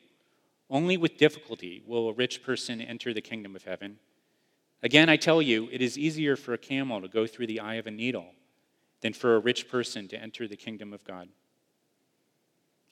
only 0.70 0.98
with 0.98 1.18
difficulty 1.18 1.84
will 1.88 2.10
a 2.10 2.14
rich 2.14 2.44
person 2.44 2.82
enter 2.82 3.14
the 3.14 3.22
kingdom 3.22 3.56
of 3.56 3.64
heaven. 3.64 3.98
Again, 4.84 5.08
I 5.08 5.16
tell 5.16 5.42
you, 5.42 5.70
it 5.72 5.82
is 5.82 5.98
easier 5.98 6.36
for 6.36 6.54
a 6.54 6.58
camel 6.58 7.00
to 7.00 7.08
go 7.08 7.26
through 7.26 7.48
the 7.48 7.62
eye 7.62 7.76
of 7.76 7.88
a 7.88 7.92
needle 7.92 8.28
than 9.00 9.14
for 9.14 9.36
a 9.36 9.40
rich 9.40 9.70
person 9.70 10.10
to 10.10 10.22
enter 10.22 10.50
the 10.50 10.58
kingdom 10.58 10.92
of 10.92 11.06
God. 11.06 11.30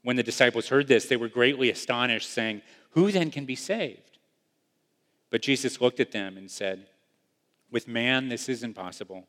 When 0.04 0.16
the 0.16 0.24
disciples 0.24 0.68
heard 0.68 0.88
this, 0.88 1.06
they 1.06 1.18
were 1.18 1.30
greatly 1.30 1.70
astonished, 1.70 2.30
saying, 2.30 2.62
Who 2.92 3.12
then 3.12 3.32
can 3.32 3.46
be 3.46 3.56
saved? 3.56 4.18
But 5.30 5.42
Jesus 5.42 5.82
looked 5.82 6.00
at 6.00 6.12
them 6.12 6.38
and 6.38 6.52
said, 6.52 6.88
with 7.74 7.88
man, 7.88 8.30
this 8.30 8.48
is 8.48 8.62
impossible, 8.62 9.26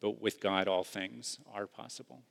but 0.00 0.22
with 0.22 0.40
God, 0.40 0.68
all 0.68 0.84
things 0.84 1.40
are 1.52 1.66
possible. 1.66 2.22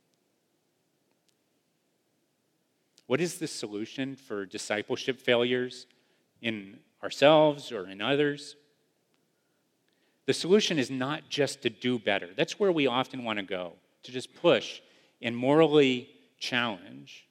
What 3.06 3.20
is 3.20 3.38
the 3.38 3.46
solution 3.46 4.16
for 4.16 4.46
discipleship 4.46 5.20
failures 5.20 5.86
in 6.40 6.78
ourselves 7.02 7.70
or 7.70 7.86
in 7.86 8.00
others? 8.00 8.56
The 10.24 10.32
solution 10.32 10.78
is 10.78 10.90
not 10.90 11.28
just 11.28 11.60
to 11.62 11.68
do 11.68 11.98
better. 11.98 12.30
That's 12.34 12.58
where 12.58 12.72
we 12.72 12.86
often 12.86 13.24
want 13.24 13.38
to 13.38 13.44
go, 13.44 13.74
to 14.04 14.10
just 14.10 14.34
push 14.34 14.80
and 15.20 15.36
morally 15.36 16.08
challenge. 16.38 17.28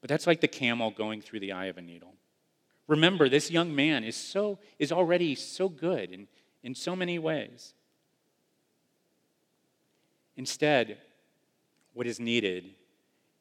But 0.00 0.08
that's 0.08 0.26
like 0.26 0.40
the 0.40 0.48
camel 0.48 0.90
going 0.90 1.20
through 1.20 1.40
the 1.40 1.52
eye 1.52 1.66
of 1.66 1.78
a 1.78 1.82
needle. 1.82 2.14
Remember, 2.86 3.28
this 3.28 3.50
young 3.50 3.74
man 3.74 4.04
is, 4.04 4.16
so, 4.16 4.58
is 4.78 4.92
already 4.92 5.34
so 5.34 5.68
good 5.68 6.10
in, 6.10 6.26
in 6.62 6.74
so 6.74 6.96
many 6.96 7.18
ways. 7.18 7.74
Instead, 10.36 10.98
what 11.94 12.06
is 12.06 12.18
needed 12.18 12.70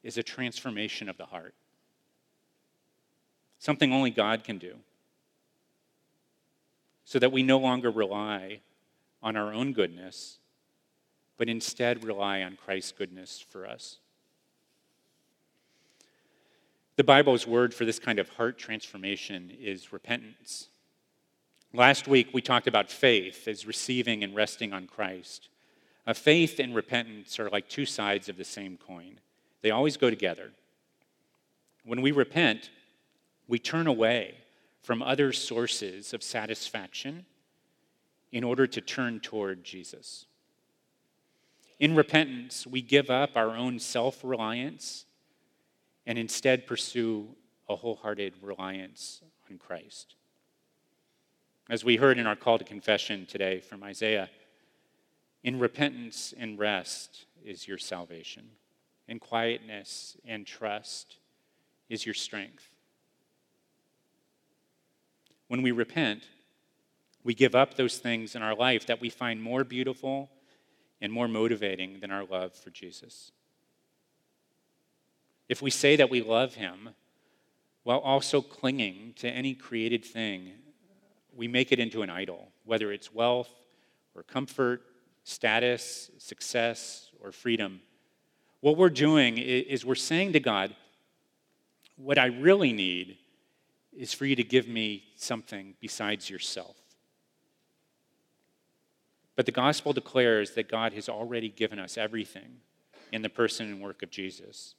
is 0.04 0.18
a 0.18 0.24
transformation 0.24 1.08
of 1.10 1.18
the 1.18 1.26
heart, 1.26 1.54
something 3.60 3.94
only 3.94 4.10
God 4.10 4.44
can 4.44 4.58
do, 4.58 4.76
so 7.06 7.20
that 7.20 7.32
we 7.32 7.44
no 7.44 7.58
longer 7.58 7.92
rely 7.92 8.62
on 9.22 9.36
our 9.36 9.54
own 9.54 9.74
goodness, 9.74 10.40
but 11.38 11.50
instead 11.50 12.04
rely 12.04 12.42
on 12.42 12.58
Christ's 12.58 12.92
goodness 12.92 13.40
for 13.40 13.68
us. 13.68 13.98
The 16.96 17.04
Bible's 17.04 17.46
word 17.46 17.74
for 17.74 17.86
this 17.86 18.00
kind 18.00 18.18
of 18.18 18.30
heart 18.30 18.58
transformation 18.58 19.52
is 19.60 19.94
repentance. 19.94 20.68
Last 21.72 22.08
week, 22.08 22.30
we 22.34 22.42
talked 22.42 22.66
about 22.66 22.90
faith 22.90 23.48
as 23.48 23.68
receiving 23.68 24.24
and 24.24 24.36
resting 24.36 24.74
on 24.74 24.88
Christ. 24.88 25.50
A 26.08 26.16
faith 26.16 26.60
and 26.60 26.74
repentance 26.74 27.40
are 27.40 27.50
like 27.50 27.70
two 27.70 27.86
sides 27.86 28.30
of 28.30 28.38
the 28.38 28.44
same 28.44 28.78
coin, 28.78 29.20
they 29.62 29.72
always 29.72 29.98
go 29.98 30.10
together. 30.10 30.52
When 31.84 32.02
we 32.02 32.12
repent, 32.12 32.70
we 33.48 33.60
turn 33.60 33.88
away 33.88 34.36
from 34.82 35.02
other 35.02 35.32
sources 35.34 36.14
of 36.14 36.24
satisfaction 36.24 37.26
in 38.32 38.44
order 38.44 38.66
to 38.68 38.82
turn 38.82 39.20
toward 39.20 39.64
Jesus. 39.64 40.26
In 41.80 41.96
repentance, 41.96 42.66
we 42.66 42.82
give 42.82 43.10
up 43.10 43.32
our 43.36 43.56
own 43.56 43.80
self 43.80 44.24
reliance 44.24 45.06
and 46.06 46.18
instead 46.18 46.66
pursue 46.66 47.28
a 47.70 47.76
wholehearted 47.76 48.34
reliance 48.42 49.22
on 49.50 49.58
Christ. 49.58 50.16
As 51.70 51.84
we 51.84 51.98
heard 51.98 52.18
in 52.18 52.26
our 52.26 52.36
call 52.36 52.58
to 52.58 52.64
confession 52.64 53.26
today 53.26 53.60
from 53.60 53.84
Isaiah, 53.84 54.30
in 55.44 55.60
repentance 55.60 56.34
and 56.38 56.58
rest 56.58 57.26
is 57.46 57.68
your 57.68 57.78
salvation. 57.78 58.50
In 59.08 59.20
quietness 59.20 60.18
and 60.26 60.48
trust 60.48 61.18
is 61.90 62.06
your 62.06 62.16
strength. 62.16 62.70
When 65.48 65.62
we 65.62 65.72
repent, 65.72 66.24
we 67.24 67.34
give 67.34 67.56
up 67.56 67.76
those 67.76 67.98
things 67.98 68.36
in 68.36 68.42
our 68.42 68.56
life 68.56 68.88
that 68.88 69.00
we 69.00 69.10
find 69.10 69.42
more 69.42 69.64
beautiful 69.64 70.30
and 71.02 71.12
more 71.12 71.28
motivating 71.28 72.00
than 72.00 72.12
our 72.12 72.26
love 72.26 72.54
for 72.54 72.70
Jesus. 72.70 73.32
If 75.50 75.62
we 75.62 75.70
say 75.70 75.96
that 75.96 76.10
we 76.10 76.22
love 76.22 76.56
him 76.56 76.90
while 77.84 78.00
also 78.00 78.42
clinging 78.42 79.14
to 79.18 79.30
any 79.30 79.54
created 79.54 80.04
thing, 80.04 80.52
we 81.36 81.48
make 81.48 81.72
it 81.72 81.80
into 81.80 82.02
an 82.02 82.10
idol, 82.10 82.50
whether 82.66 82.92
it's 82.92 83.14
wealth 83.14 83.50
or 84.16 84.24
comfort, 84.24 84.82
status, 85.24 86.10
success, 86.18 87.10
or 87.22 87.32
freedom. 87.32 87.80
What 88.62 88.76
we're 88.76 88.90
doing 88.90 89.38
is 89.38 89.86
we're 89.86 89.96
saying 89.96 90.34
to 90.34 90.40
God, 90.40 90.76
What 91.96 92.18
I 92.18 92.26
really 92.26 92.74
need 92.74 93.18
is 93.96 94.14
for 94.14 94.26
you 94.26 94.36
to 94.36 94.44
give 94.44 94.68
me 94.68 95.04
something 95.16 95.76
besides 95.80 96.30
yourself. 96.30 96.76
But 99.38 99.46
the 99.46 99.52
gospel 99.54 99.94
declares 99.94 100.56
that 100.56 100.68
God 100.68 100.94
has 100.94 101.08
already 101.08 101.48
given 101.48 101.80
us 101.80 101.96
everything 101.98 102.58
in 103.14 103.22
the 103.22 103.30
person 103.30 103.68
and 103.68 103.80
work 103.80 104.02
of 104.02 104.10
Jesus 104.10 104.74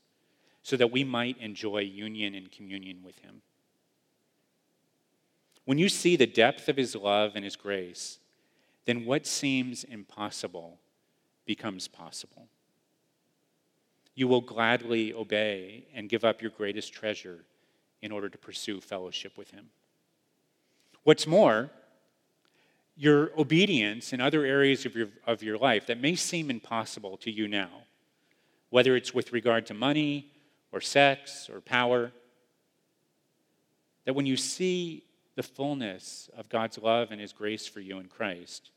so 0.63 0.77
that 0.77 0.91
we 0.91 1.05
might 1.05 1.41
enjoy 1.41 1.79
union 1.79 2.35
and 2.35 2.51
communion 2.51 2.99
with 3.03 3.17
Him. 3.21 3.41
When 5.65 5.79
you 5.79 5.89
see 5.89 6.17
the 6.17 6.27
depth 6.27 6.69
of 6.69 6.77
His 6.77 6.97
love 6.97 7.33
and 7.37 7.45
His 7.45 7.55
grace, 7.55 8.19
then 8.85 9.05
what 9.05 9.27
seems 9.27 9.85
impossible 9.85 10.79
becomes 11.47 11.87
possible. 11.87 12.49
You 14.17 14.27
will 14.27 14.41
gladly 14.41 15.15
obey 15.15 15.85
and 15.95 16.09
give 16.09 16.25
up 16.25 16.43
your 16.43 16.51
greatest 16.51 16.93
treasure 16.93 17.45
in 18.03 18.11
order 18.11 18.29
to 18.29 18.39
pursue 18.39 18.81
fellowship 18.81 19.39
with 19.39 19.53
Him. 19.53 19.67
What's 21.05 21.29
more, 21.29 21.71
your 22.99 23.31
obedience 23.39 24.13
in 24.13 24.21
other 24.21 24.45
areas 24.45 24.85
of 24.85 24.97
your, 24.97 25.09
of 25.25 25.41
your 25.41 25.57
life 25.57 25.87
that 25.87 26.01
may 26.01 26.17
seem 26.17 26.51
impossible 26.51 27.17
to 27.19 27.31
you 27.31 27.47
now, 27.47 27.71
whether 28.71 28.97
it's 28.97 29.15
with 29.15 29.33
regard 29.33 29.65
to 29.67 29.73
money 29.73 30.33
or 30.73 30.81
sex 30.81 31.49
or 31.49 31.61
power. 31.61 32.11
That 34.05 34.15
when 34.15 34.27
you 34.27 34.37
see 34.37 35.05
the 35.37 35.45
fullness 35.45 36.29
of 36.37 36.49
God's 36.49 36.77
love 36.77 37.13
and 37.13 37.21
His 37.21 37.33
grace 37.33 37.69
for 37.69 37.79
you 37.79 38.01
in 38.01 38.09
Christ, 38.09 38.73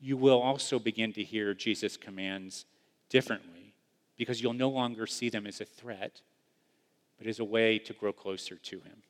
you 0.00 0.16
will 0.16 0.40
also 0.40 0.78
begin 0.78 1.12
to 1.12 1.22
hear 1.22 1.52
Jesus' 1.52 1.98
commands 1.98 2.64
differently 3.10 3.74
because 4.16 4.40
you'll 4.40 4.54
no 4.54 4.70
longer 4.70 5.06
see 5.06 5.28
them 5.28 5.46
as 5.46 5.60
a 5.60 5.66
threat, 5.66 6.22
but 7.18 7.26
as 7.26 7.38
a 7.38 7.44
way 7.44 7.78
to 7.80 7.92
grow 7.92 8.14
closer 8.14 8.56
to 8.56 8.76
Him. 8.76 9.02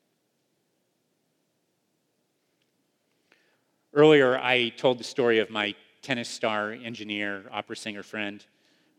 Earlier, 3.95 4.37
I 4.39 4.69
told 4.69 4.99
the 4.99 5.05
story 5.05 5.39
of 5.39 5.49
my 5.49 5.75
tennis 6.03 6.29
star, 6.29 6.73
engineer, 6.73 7.45
opera 7.51 7.75
singer 7.75 8.03
friend, 8.03 8.45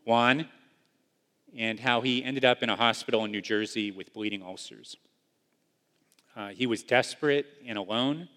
Juan, 0.04 0.48
and 1.56 1.78
how 1.78 2.00
he 2.00 2.24
ended 2.24 2.44
up 2.44 2.60
in 2.62 2.70
a 2.70 2.74
hospital 2.74 3.24
in 3.24 3.30
New 3.30 3.40
Jersey 3.40 3.92
with 3.92 4.12
bleeding 4.12 4.42
ulcers. 4.42 4.96
Uh, 6.34 6.48
he 6.48 6.66
was 6.66 6.82
desperate 6.82 7.46
and 7.64 7.78
alone. 7.78 8.28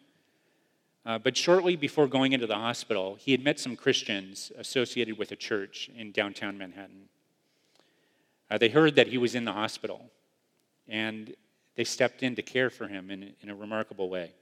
Uh, 1.06 1.18
but 1.18 1.36
shortly 1.36 1.76
before 1.76 2.08
going 2.08 2.34
into 2.34 2.46
the 2.46 2.56
hospital, 2.56 3.16
he 3.20 3.32
had 3.32 3.44
met 3.44 3.60
some 3.60 3.76
Christians 3.76 4.52
associated 4.56 5.18
with 5.18 5.32
a 5.32 5.36
church 5.36 5.90
in 5.98 6.12
downtown 6.12 6.58
Manhattan. 6.58 7.10
Uh, 8.52 8.60
they 8.60 8.70
heard 8.70 8.96
that 8.96 9.08
he 9.08 9.18
was 9.18 9.34
in 9.34 9.44
the 9.44 9.52
hospital, 9.52 10.12
and 10.88 11.36
they 11.76 11.84
stepped 11.84 12.22
in 12.22 12.36
to 12.36 12.44
care 12.44 12.70
for 12.70 12.88
him 12.88 13.10
in, 13.10 13.34
in 13.42 13.50
a 13.50 13.56
remarkable 13.56 14.08
way. 14.08 14.34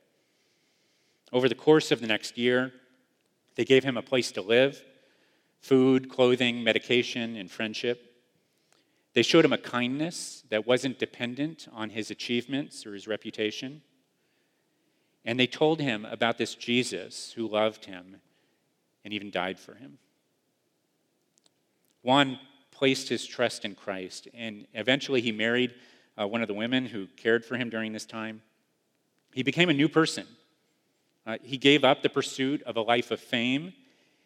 Over 1.32 1.48
the 1.48 1.56
course 1.56 1.92
of 1.92 2.02
the 2.02 2.08
next 2.08 2.38
year, 2.38 2.74
they 3.56 3.66
gave 3.66 3.84
him 3.84 3.98
a 3.98 4.02
place 4.02 4.32
to 4.34 4.42
live 4.42 4.84
food, 5.62 6.10
clothing, 6.10 6.64
medication, 6.64 7.36
and 7.36 7.50
friendship. 7.50 8.16
They 9.14 9.22
showed 9.22 9.46
him 9.46 9.54
a 9.54 9.60
kindness 9.60 10.44
that 10.50 10.66
wasn't 10.66 10.98
dependent 10.98 11.68
on 11.72 11.92
his 11.92 12.10
achievements 12.10 12.86
or 12.86 12.94
his 12.96 13.08
reputation. 13.08 13.84
And 15.24 15.40
they 15.40 15.46
told 15.46 15.80
him 15.80 16.06
about 16.06 16.40
this 16.40 16.56
Jesus 16.56 17.34
who 17.34 17.48
loved 17.48 17.86
him 17.86 18.18
and 19.06 19.14
even 19.14 19.30
died 19.30 19.60
for 19.60 19.76
him. 19.76 20.00
Juan 22.02 22.40
placed 22.72 23.10
his 23.10 23.28
trust 23.28 23.64
in 23.64 23.76
Christ, 23.76 24.28
and 24.34 24.66
eventually 24.74 25.22
he 25.22 25.32
married 25.32 25.76
uh, 26.20 26.28
one 26.28 26.42
of 26.42 26.48
the 26.48 26.56
women 26.56 26.88
who 26.88 27.06
cared 27.06 27.46
for 27.46 27.56
him 27.56 27.70
during 27.70 27.94
this 27.94 28.06
time. 28.06 28.42
He 29.34 29.44
became 29.44 29.70
a 29.70 29.74
new 29.74 29.88
person. 29.88 30.26
Uh, 31.26 31.38
he 31.44 31.58
gave 31.58 31.84
up 31.84 32.02
the 32.02 32.10
pursuit 32.10 32.62
of 32.64 32.78
a 32.78 32.82
life 32.82 33.12
of 33.12 33.20
fame. 33.20 33.74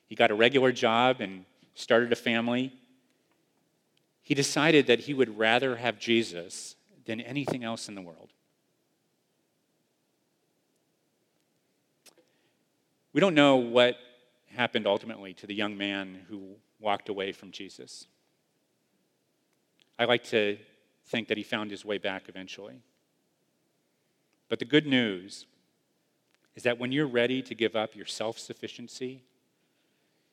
He 0.07 0.15
got 0.15 0.31
a 0.31 0.35
regular 0.35 0.71
job 0.71 1.19
and 1.19 1.45
started 1.73 2.11
a 2.11 2.15
family 2.15 2.71
he 4.25 4.33
decided 4.33 4.87
that 4.87 5.01
he 5.01 5.13
would 5.13 5.37
rather 5.37 5.75
have 5.75 5.99
Jesus 5.99 6.75
than 7.05 7.21
anything 7.21 7.63
else 7.63 7.87
in 7.87 7.93
the 7.93 8.01
world. 8.01 8.33
We 13.13 13.21
don't 13.21 13.35
know 13.35 13.57
what 13.57 13.97
happened 14.47 14.87
ultimately 14.87 15.35
to 15.35 15.45
the 15.45 15.53
young 15.53 15.77
man 15.77 16.25
who 16.27 16.55
walked 16.79 17.07
away 17.07 17.33
from 17.33 17.51
Jesus. 17.51 18.07
I 19.99 20.05
like 20.05 20.23
to 20.25 20.57
think 21.05 21.27
that 21.27 21.37
he 21.37 21.43
found 21.43 21.69
his 21.69 21.85
way 21.85 21.99
back 21.99 22.27
eventually. 22.27 22.81
But 24.49 24.57
the 24.57 24.65
good 24.65 24.87
news 24.87 25.45
is 26.55 26.63
that 26.63 26.79
when 26.79 26.91
you're 26.91 27.07
ready 27.07 27.41
to 27.41 27.55
give 27.55 27.75
up 27.75 27.95
your 27.95 28.05
self 28.05 28.39
sufficiency 28.39 29.23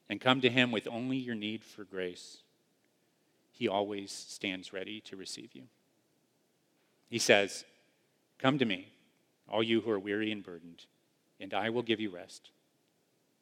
and 0.09 0.21
come 0.21 0.41
to 0.41 0.51
him 0.51 0.71
with 0.71 0.87
only 0.89 1.17
your 1.17 1.35
need 1.35 1.65
for 1.65 1.85
grace, 1.85 2.39
he 3.51 3.69
always 3.69 4.11
stands 4.11 4.73
ready 4.73 5.01
to 5.01 5.17
receive 5.17 5.51
you. 5.53 5.65
He 7.09 7.19
says, 7.19 7.65
Come 8.39 8.59
to 8.59 8.65
me, 8.65 8.89
all 9.49 9.63
you 9.63 9.81
who 9.81 9.91
are 9.91 9.99
weary 9.99 10.33
and 10.33 10.43
burdened, 10.43 10.87
and 11.39 11.53
I 11.53 11.71
will 11.71 11.83
give 11.83 12.01
you 12.01 12.11
rest. 12.11 12.51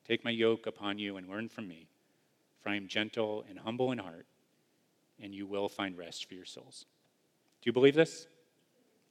Take 0.07 0.25
my 0.25 0.31
yoke 0.31 0.67
upon 0.67 0.99
you 0.99 1.17
and 1.17 1.29
learn 1.29 1.49
from 1.49 1.69
me, 1.69 1.87
for 2.63 2.71
I 2.71 2.77
am 2.77 2.89
gentle 2.89 3.45
and 3.49 3.59
humble 3.59 3.93
in 3.93 3.99
heart, 3.99 4.27
and 5.23 5.35
you 5.35 5.47
will 5.47 5.69
find 5.69 5.97
rest 5.97 6.27
for 6.27 6.35
your 6.35 6.45
souls. 6.45 6.85
Do 7.63 7.69
you 7.69 7.73
believe 7.73 7.95
this? 7.95 8.27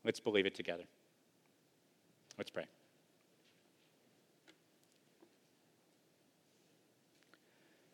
Let's 0.03 0.19
believe 0.19 0.45
it 0.45 0.55
together. 0.55 0.83
Let's 2.37 2.49
pray. 2.49 2.65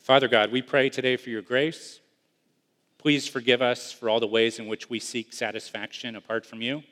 Father 0.06 0.28
God, 0.28 0.52
we 0.52 0.62
pray 0.62 0.90
today 0.90 1.18
for 1.18 1.32
your 1.32 1.42
grace 1.42 2.00
Please 3.00 3.28
forgive 3.28 3.62
us 3.62 3.92
for 3.92 4.08
all 4.08 4.20
the 4.20 4.28
ways 4.28 4.60
in 4.60 4.68
which 4.68 4.88
we 4.88 5.00
seek 5.00 5.34
satisfaction 5.34 6.16
apart 6.16 6.44
from 6.44 6.62
you. 6.62 6.84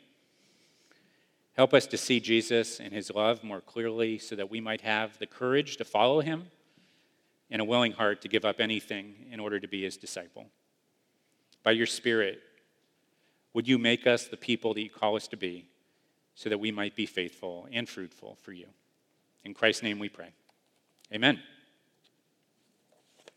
Help 1.55 1.75
us 1.75 1.87
to 1.87 1.97
see 1.97 2.19
Jesus 2.19 2.79
and 2.79 2.91
his 2.91 3.11
love 3.11 3.43
more 3.43 3.61
clearly 3.61 4.17
so 4.17 4.35
that 4.35 4.51
we 4.51 4.61
might 4.61 4.81
have 4.81 5.17
the 5.19 5.25
courage 5.27 5.77
to 5.77 5.83
follow 5.83 6.21
him 6.21 6.45
and 7.49 7.61
a 7.61 7.65
willing 7.65 7.93
heart 7.93 8.21
to 8.21 8.27
give 8.27 8.45
up 8.45 8.59
anything 8.59 9.15
in 9.31 9.39
order 9.39 9.59
to 9.59 9.67
be 9.67 9.83
his 9.83 9.97
disciple. 9.97 10.45
By 11.63 11.71
your 11.71 11.87
Spirit, 11.87 12.39
would 13.53 13.67
you 13.67 13.79
make 13.79 14.05
us 14.05 14.27
the 14.27 14.37
people 14.37 14.75
that 14.75 14.81
you 14.81 14.91
call 14.91 15.15
us 15.15 15.27
to 15.29 15.37
be 15.37 15.67
so 16.33 16.49
that 16.49 16.59
we 16.59 16.71
might 16.71 16.95
be 16.95 17.07
faithful 17.07 17.67
and 17.71 17.87
fruitful 17.89 18.37
for 18.43 18.53
you? 18.53 18.67
In 19.43 19.53
Christ's 19.53 19.81
name 19.83 19.99
we 19.99 20.09
pray. 20.09 20.29
Amen. 21.11 21.39